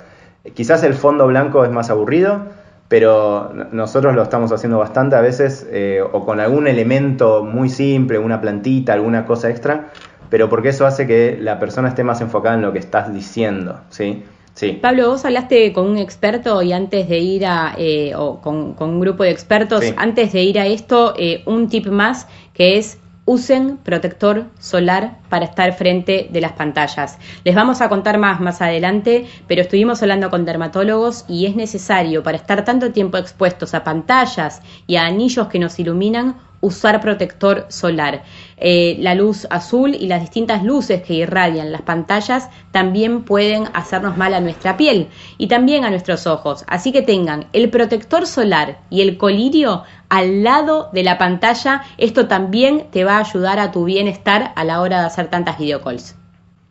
Quizás 0.53 0.83
el 0.83 0.93
fondo 0.95 1.27
blanco 1.27 1.63
es 1.63 1.71
más 1.71 1.89
aburrido, 1.89 2.41
pero 2.87 3.53
nosotros 3.71 4.15
lo 4.15 4.23
estamos 4.23 4.51
haciendo 4.51 4.77
bastante 4.79 5.15
a 5.15 5.21
veces, 5.21 5.67
eh, 5.71 6.01
o 6.01 6.25
con 6.25 6.39
algún 6.39 6.67
elemento 6.67 7.43
muy 7.43 7.69
simple, 7.69 8.17
una 8.17 8.41
plantita, 8.41 8.93
alguna 8.93 9.25
cosa 9.25 9.49
extra, 9.49 9.91
pero 10.29 10.49
porque 10.49 10.69
eso 10.69 10.85
hace 10.85 11.07
que 11.07 11.37
la 11.39 11.59
persona 11.59 11.89
esté 11.89 12.03
más 12.03 12.21
enfocada 12.21 12.55
en 12.55 12.63
lo 12.63 12.73
que 12.73 12.79
estás 12.79 13.13
diciendo, 13.13 13.79
¿sí? 13.89 14.23
Sí. 14.53 14.77
Pablo, 14.81 15.09
vos 15.09 15.23
hablaste 15.23 15.71
con 15.71 15.87
un 15.87 15.97
experto 15.97 16.61
y 16.61 16.73
antes 16.73 17.07
de 17.07 17.19
ir 17.19 17.45
a, 17.45 17.73
eh, 17.77 18.13
o 18.15 18.41
con, 18.41 18.75
un 18.77 18.99
grupo 18.99 19.23
de 19.23 19.31
expertos, 19.31 19.85
antes 19.95 20.33
de 20.33 20.43
ir 20.43 20.59
a 20.59 20.67
esto, 20.67 21.13
eh, 21.17 21.43
un 21.45 21.69
tip 21.69 21.87
más 21.87 22.27
que 22.53 22.77
es 22.77 22.97
usen 23.25 23.77
protector 23.77 24.45
solar 24.59 25.19
para 25.29 25.45
estar 25.45 25.73
frente 25.73 26.27
de 26.31 26.41
las 26.41 26.53
pantallas. 26.53 27.17
Les 27.43 27.55
vamos 27.55 27.81
a 27.81 27.89
contar 27.89 28.17
más 28.17 28.39
más 28.39 28.61
adelante, 28.61 29.27
pero 29.47 29.61
estuvimos 29.61 30.01
hablando 30.01 30.29
con 30.29 30.45
dermatólogos 30.45 31.25
y 31.27 31.45
es 31.45 31.55
necesario 31.55 32.23
para 32.23 32.37
estar 32.37 32.65
tanto 32.65 32.91
tiempo 32.91 33.17
expuestos 33.17 33.73
a 33.73 33.83
pantallas 33.83 34.61
y 34.87 34.95
a 34.95 35.05
anillos 35.05 35.47
que 35.47 35.59
nos 35.59 35.79
iluminan 35.79 36.35
usar 36.61 37.01
protector 37.01 37.65
solar. 37.69 38.23
Eh, 38.57 38.95
la 38.99 39.15
luz 39.15 39.47
azul 39.49 39.95
y 39.95 40.07
las 40.07 40.21
distintas 40.21 40.63
luces 40.63 41.01
que 41.01 41.15
irradian 41.15 41.71
las 41.71 41.81
pantallas 41.81 42.49
también 42.71 43.23
pueden 43.23 43.65
hacernos 43.73 44.17
mal 44.17 44.33
a 44.33 44.39
nuestra 44.39 44.77
piel 44.77 45.07
y 45.37 45.47
también 45.47 45.83
a 45.83 45.89
nuestros 45.89 46.27
ojos. 46.27 46.63
Así 46.67 46.91
que 46.91 47.01
tengan 47.01 47.47
el 47.53 47.69
protector 47.69 48.27
solar 48.27 48.79
y 48.89 49.01
el 49.01 49.17
colirio 49.17 49.83
al 50.09 50.43
lado 50.43 50.89
de 50.93 51.03
la 51.03 51.17
pantalla. 51.17 51.83
Esto 51.97 52.27
también 52.27 52.87
te 52.91 53.03
va 53.03 53.17
a 53.17 53.21
ayudar 53.21 53.59
a 53.59 53.71
tu 53.71 53.85
bienestar 53.85 54.53
a 54.55 54.63
la 54.63 54.81
hora 54.81 54.99
de 54.99 55.07
hacer 55.07 55.27
tantas 55.27 55.57
videocalls. 55.57 56.15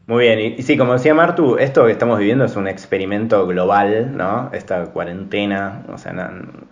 Muy 0.07 0.25
bien, 0.25 0.41
y, 0.59 0.63
sí, 0.63 0.77
como 0.77 0.95
decía 0.95 1.15
Martu, 1.15 1.57
esto 1.57 1.87
que 1.87 1.93
estamos 1.93 2.19
viviendo 2.19 2.45
es 2.45 2.57
un 2.57 2.67
experimento 2.67 3.47
global, 3.47 4.17
¿no? 4.17 4.51
Esta 4.53 4.87
cuarentena, 4.87 5.85
o 5.89 5.99
sea, 5.99 6.13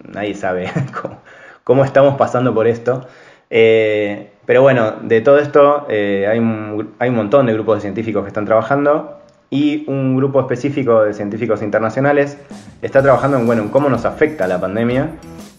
nadie 0.02 0.34
sabe 0.34 0.68
cómo, 1.00 1.20
cómo 1.68 1.84
estamos 1.84 2.16
pasando 2.16 2.54
por 2.54 2.66
esto. 2.66 3.06
Eh, 3.50 4.30
pero 4.46 4.62
bueno, 4.62 4.94
de 5.02 5.20
todo 5.20 5.38
esto 5.38 5.84
eh, 5.90 6.26
hay, 6.26 6.38
un, 6.38 6.94
hay 6.98 7.10
un 7.10 7.16
montón 7.16 7.44
de 7.44 7.52
grupos 7.52 7.76
de 7.76 7.80
científicos 7.82 8.22
que 8.22 8.28
están 8.28 8.46
trabajando 8.46 9.18
y 9.50 9.84
un 9.86 10.16
grupo 10.16 10.40
específico 10.40 11.02
de 11.02 11.12
científicos 11.12 11.60
internacionales 11.60 12.38
está 12.80 13.02
trabajando 13.02 13.36
en, 13.36 13.46
bueno, 13.46 13.64
en 13.64 13.68
cómo 13.68 13.90
nos 13.90 14.06
afecta 14.06 14.46
la 14.46 14.58
pandemia. 14.58 15.10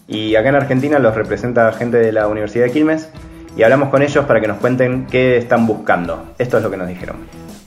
Y 0.08 0.34
acá 0.34 0.48
en 0.48 0.56
Argentina 0.56 0.98
los 0.98 1.14
representa 1.14 1.70
gente 1.74 1.98
de 1.98 2.10
la 2.10 2.26
Universidad 2.26 2.64
de 2.64 2.72
Quilmes 2.72 3.08
y 3.56 3.62
hablamos 3.62 3.90
con 3.90 4.02
ellos 4.02 4.24
para 4.24 4.40
que 4.40 4.48
nos 4.48 4.58
cuenten 4.58 5.06
qué 5.06 5.36
están 5.36 5.64
buscando. 5.64 6.34
Esto 6.38 6.56
es 6.56 6.64
lo 6.64 6.72
que 6.72 6.76
nos 6.76 6.88
dijeron. 6.88 7.18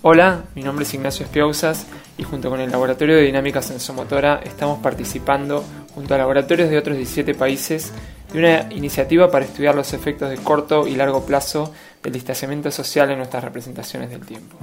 Hola, 0.02 0.42
mi 0.54 0.64
nombre 0.64 0.84
es 0.84 0.94
Ignacio 0.94 1.26
Espiausas 1.26 1.88
y 2.18 2.24
junto 2.24 2.50
con 2.50 2.60
el 2.60 2.70
Laboratorio 2.70 3.16
de 3.16 3.22
Dinámica 3.22 3.62
Sensomotora 3.62 4.42
estamos 4.44 4.80
participando 4.80 5.64
junto 5.96 6.14
a 6.14 6.18
laboratorios 6.18 6.70
de 6.70 6.78
otros 6.78 6.98
17 6.98 7.36
países 7.36 7.94
de 8.34 8.40
una 8.40 8.74
iniciativa 8.74 9.32
para 9.32 9.46
estudiar 9.46 9.76
los 9.76 9.94
efectos 9.94 10.30
de 10.30 10.38
corto 10.38 10.88
y 10.88 10.96
largo 10.96 11.26
plazo 11.26 11.72
del 12.02 12.14
distanciamiento 12.14 12.72
social 12.72 13.12
en 13.12 13.20
nuestras 13.20 13.44
representaciones 13.44 14.10
del 14.10 14.26
tiempo. 14.26 14.58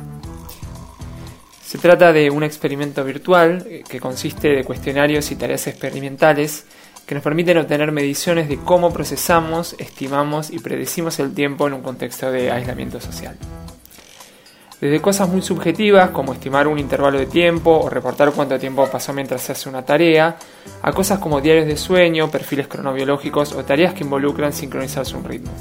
Se 1.65 1.79
trata 1.79 2.13
de 2.13 2.31
un 2.31 2.43
experimento 2.43 3.05
virtual 3.05 3.65
eh, 3.69 3.85
que 3.89 4.01
consiste 4.01 4.49
de 4.49 4.65
cuestionarios 4.65 5.31
y 5.31 5.37
tareas 5.37 5.69
experimentales 5.69 6.65
que 7.07 7.15
nos 7.15 7.23
permiten 7.23 7.59
obtener 7.59 7.93
mediciones 7.93 8.49
de 8.49 8.59
cómo 8.59 8.93
procesamos, 8.93 9.77
estimamos 9.79 10.51
y 10.51 10.59
predecimos 10.59 11.19
el 11.21 11.33
tiempo 11.33 11.69
en 11.69 11.75
un 11.75 11.83
contexto 11.83 12.31
de 12.31 12.51
aislamiento 12.51 13.01
social. 13.01 13.37
Desde 14.81 15.01
cosas 15.01 15.29
muy 15.29 15.43
subjetivas 15.43 16.09
como 16.11 16.33
estimar 16.33 16.67
un 16.67 16.79
intervalo 16.79 17.19
de 17.19 17.27
tiempo 17.27 17.81
o 17.85 17.91
reportar 17.91 18.33
cuánto 18.33 18.59
tiempo 18.59 18.87
pasó 18.87 19.13
mientras 19.13 19.43
se 19.43 19.53
hace 19.53 19.69
una 19.69 19.85
tarea, 19.85 20.37
a 20.81 20.93
cosas 20.93 21.19
como 21.19 21.43
diarios 21.43 21.67
de 21.67 21.77
sueño, 21.77 22.31
perfiles 22.31 22.67
cronobiológicos 22.67 23.53
o 23.53 23.63
tareas 23.63 23.93
que 23.93 24.05
involucran 24.05 24.55
sincronizarse 24.55 25.15
un 25.17 25.25
ritmo. 25.25 25.53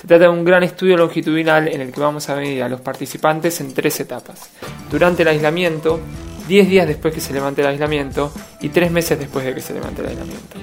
Se 0.00 0.06
trata 0.06 0.24
de 0.24 0.30
un 0.30 0.42
gran 0.42 0.62
estudio 0.62 0.96
longitudinal 0.96 1.68
en 1.68 1.82
el 1.82 1.92
que 1.92 2.00
vamos 2.00 2.30
a 2.30 2.36
medir 2.36 2.62
a 2.62 2.70
los 2.70 2.80
participantes 2.80 3.60
en 3.60 3.74
tres 3.74 4.00
etapas. 4.00 4.48
Durante 4.90 5.20
el 5.20 5.28
aislamiento, 5.28 6.00
10 6.48 6.68
días 6.68 6.88
después 6.88 7.12
que 7.12 7.20
se 7.20 7.34
levante 7.34 7.60
el 7.60 7.66
aislamiento 7.66 8.32
y 8.62 8.70
3 8.70 8.90
meses 8.90 9.18
después 9.18 9.44
de 9.44 9.54
que 9.54 9.60
se 9.60 9.74
levante 9.74 10.00
el 10.00 10.08
aislamiento. 10.08 10.56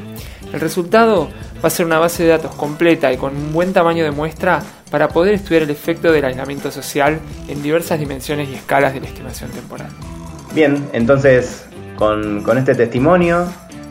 El 0.52 0.60
resultado 0.60 1.30
va 1.64 1.68
a 1.68 1.70
ser 1.70 1.86
una 1.86 2.00
base 2.00 2.24
de 2.24 2.30
datos 2.30 2.56
completa 2.56 3.14
y 3.14 3.18
con 3.18 3.36
un 3.36 3.54
buen 3.54 3.72
tamaño 3.72 4.04
de 4.04 4.12
muestra 4.12 4.64
para 4.90 5.10
poder 5.10 5.34
estudiar 5.36 5.64
el 5.64 5.70
efecto 5.70 6.12
del 6.12 6.26
aislamiento 6.26 6.72
social 6.72 7.20
en 7.48 7.62
diversas 7.62 8.00
dimensiones 8.00 8.50
y 8.50 8.56
escalas 8.56 8.94
de 8.94 9.02
la 9.02 9.08
estimación 9.08 9.52
temporal. 9.52 9.90
Bien, 10.54 10.88
entonces 10.94 11.66
con, 11.98 12.58
este 12.58 12.76
testimonio 12.76 13.46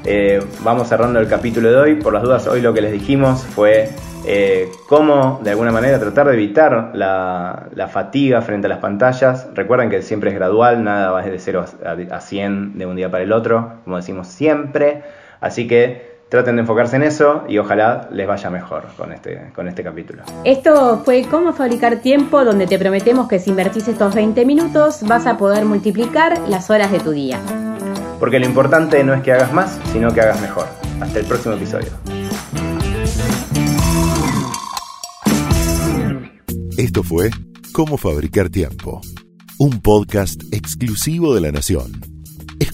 eh, 0.04 0.40
vamos 0.62 0.88
cerrando 0.88 1.20
el 1.20 1.28
capítulo 1.28 1.70
de 1.70 1.76
hoy. 1.76 1.94
Por 1.96 2.12
las 2.12 2.22
dudas, 2.22 2.46
hoy 2.46 2.60
lo 2.60 2.72
que 2.72 2.80
les 2.80 2.92
dijimos 2.92 3.42
fue 3.42 3.90
eh, 4.24 4.68
cómo 4.88 5.40
de 5.44 5.50
alguna 5.50 5.70
manera 5.70 6.00
tratar 6.00 6.26
de 6.26 6.34
evitar 6.34 6.90
la, 6.94 7.88
fatiga 7.92 8.42
frente 8.42 8.66
a 8.66 8.70
las 8.70 8.78
pantallas. 8.78 9.46
Recuerden 9.54 9.90
que 9.90 10.02
siempre 10.02 10.30
es 10.30 10.36
gradual, 10.36 10.82
nada 10.82 11.10
va 11.10 11.22
de 11.22 11.38
0 11.38 11.64
a 12.10 12.20
100 12.20 12.78
de 12.78 12.86
un 12.86 12.96
día 12.96 13.10
para 13.10 13.22
el 13.22 13.32
otro, 13.32 13.74
como 13.84 13.96
decimos 13.96 14.28
siempre. 14.28 15.02
Así 15.40 15.68
que 15.68 16.15
traten 16.28 16.56
de 16.56 16.62
enfocarse 16.62 16.96
en 16.96 17.02
eso 17.02 17.44
y 17.48 17.58
ojalá 17.58 18.08
les 18.10 18.26
vaya 18.26 18.50
mejor 18.50 18.84
con 18.96 19.12
este, 19.12 19.52
con 19.54 19.68
este 19.68 19.82
capítulo. 19.82 20.22
Esto 20.44 21.02
fue 21.04 21.24
Cómo 21.30 21.52
fabricar 21.52 22.00
tiempo, 22.00 22.44
donde 22.44 22.66
te 22.66 22.78
prometemos 22.78 23.28
que 23.28 23.38
si 23.38 23.50
invertís 23.50 23.88
estos 23.88 24.14
20 24.14 24.44
minutos 24.44 25.02
vas 25.02 25.26
a 25.26 25.36
poder 25.36 25.64
multiplicar 25.64 26.38
las 26.48 26.70
horas 26.70 26.90
de 26.90 27.00
tu 27.00 27.10
día. 27.10 27.40
Porque 28.18 28.38
lo 28.38 28.46
importante 28.46 29.02
no 29.04 29.14
es 29.14 29.22
que 29.22 29.32
hagas 29.32 29.52
más, 29.52 29.78
sino 29.92 30.12
que 30.12 30.20
hagas 30.20 30.40
mejor. 30.40 30.66
Hasta 31.00 31.18
el 31.18 31.26
próximo 31.26 31.54
episodio. 31.54 31.90
Esto 36.78 37.02
fue 37.02 37.30
Cómo 37.72 37.98
fabricar 37.98 38.48
tiempo, 38.48 39.02
un 39.58 39.82
podcast 39.82 40.42
exclusivo 40.50 41.34
de 41.34 41.42
la 41.42 41.52
Nación. 41.52 42.15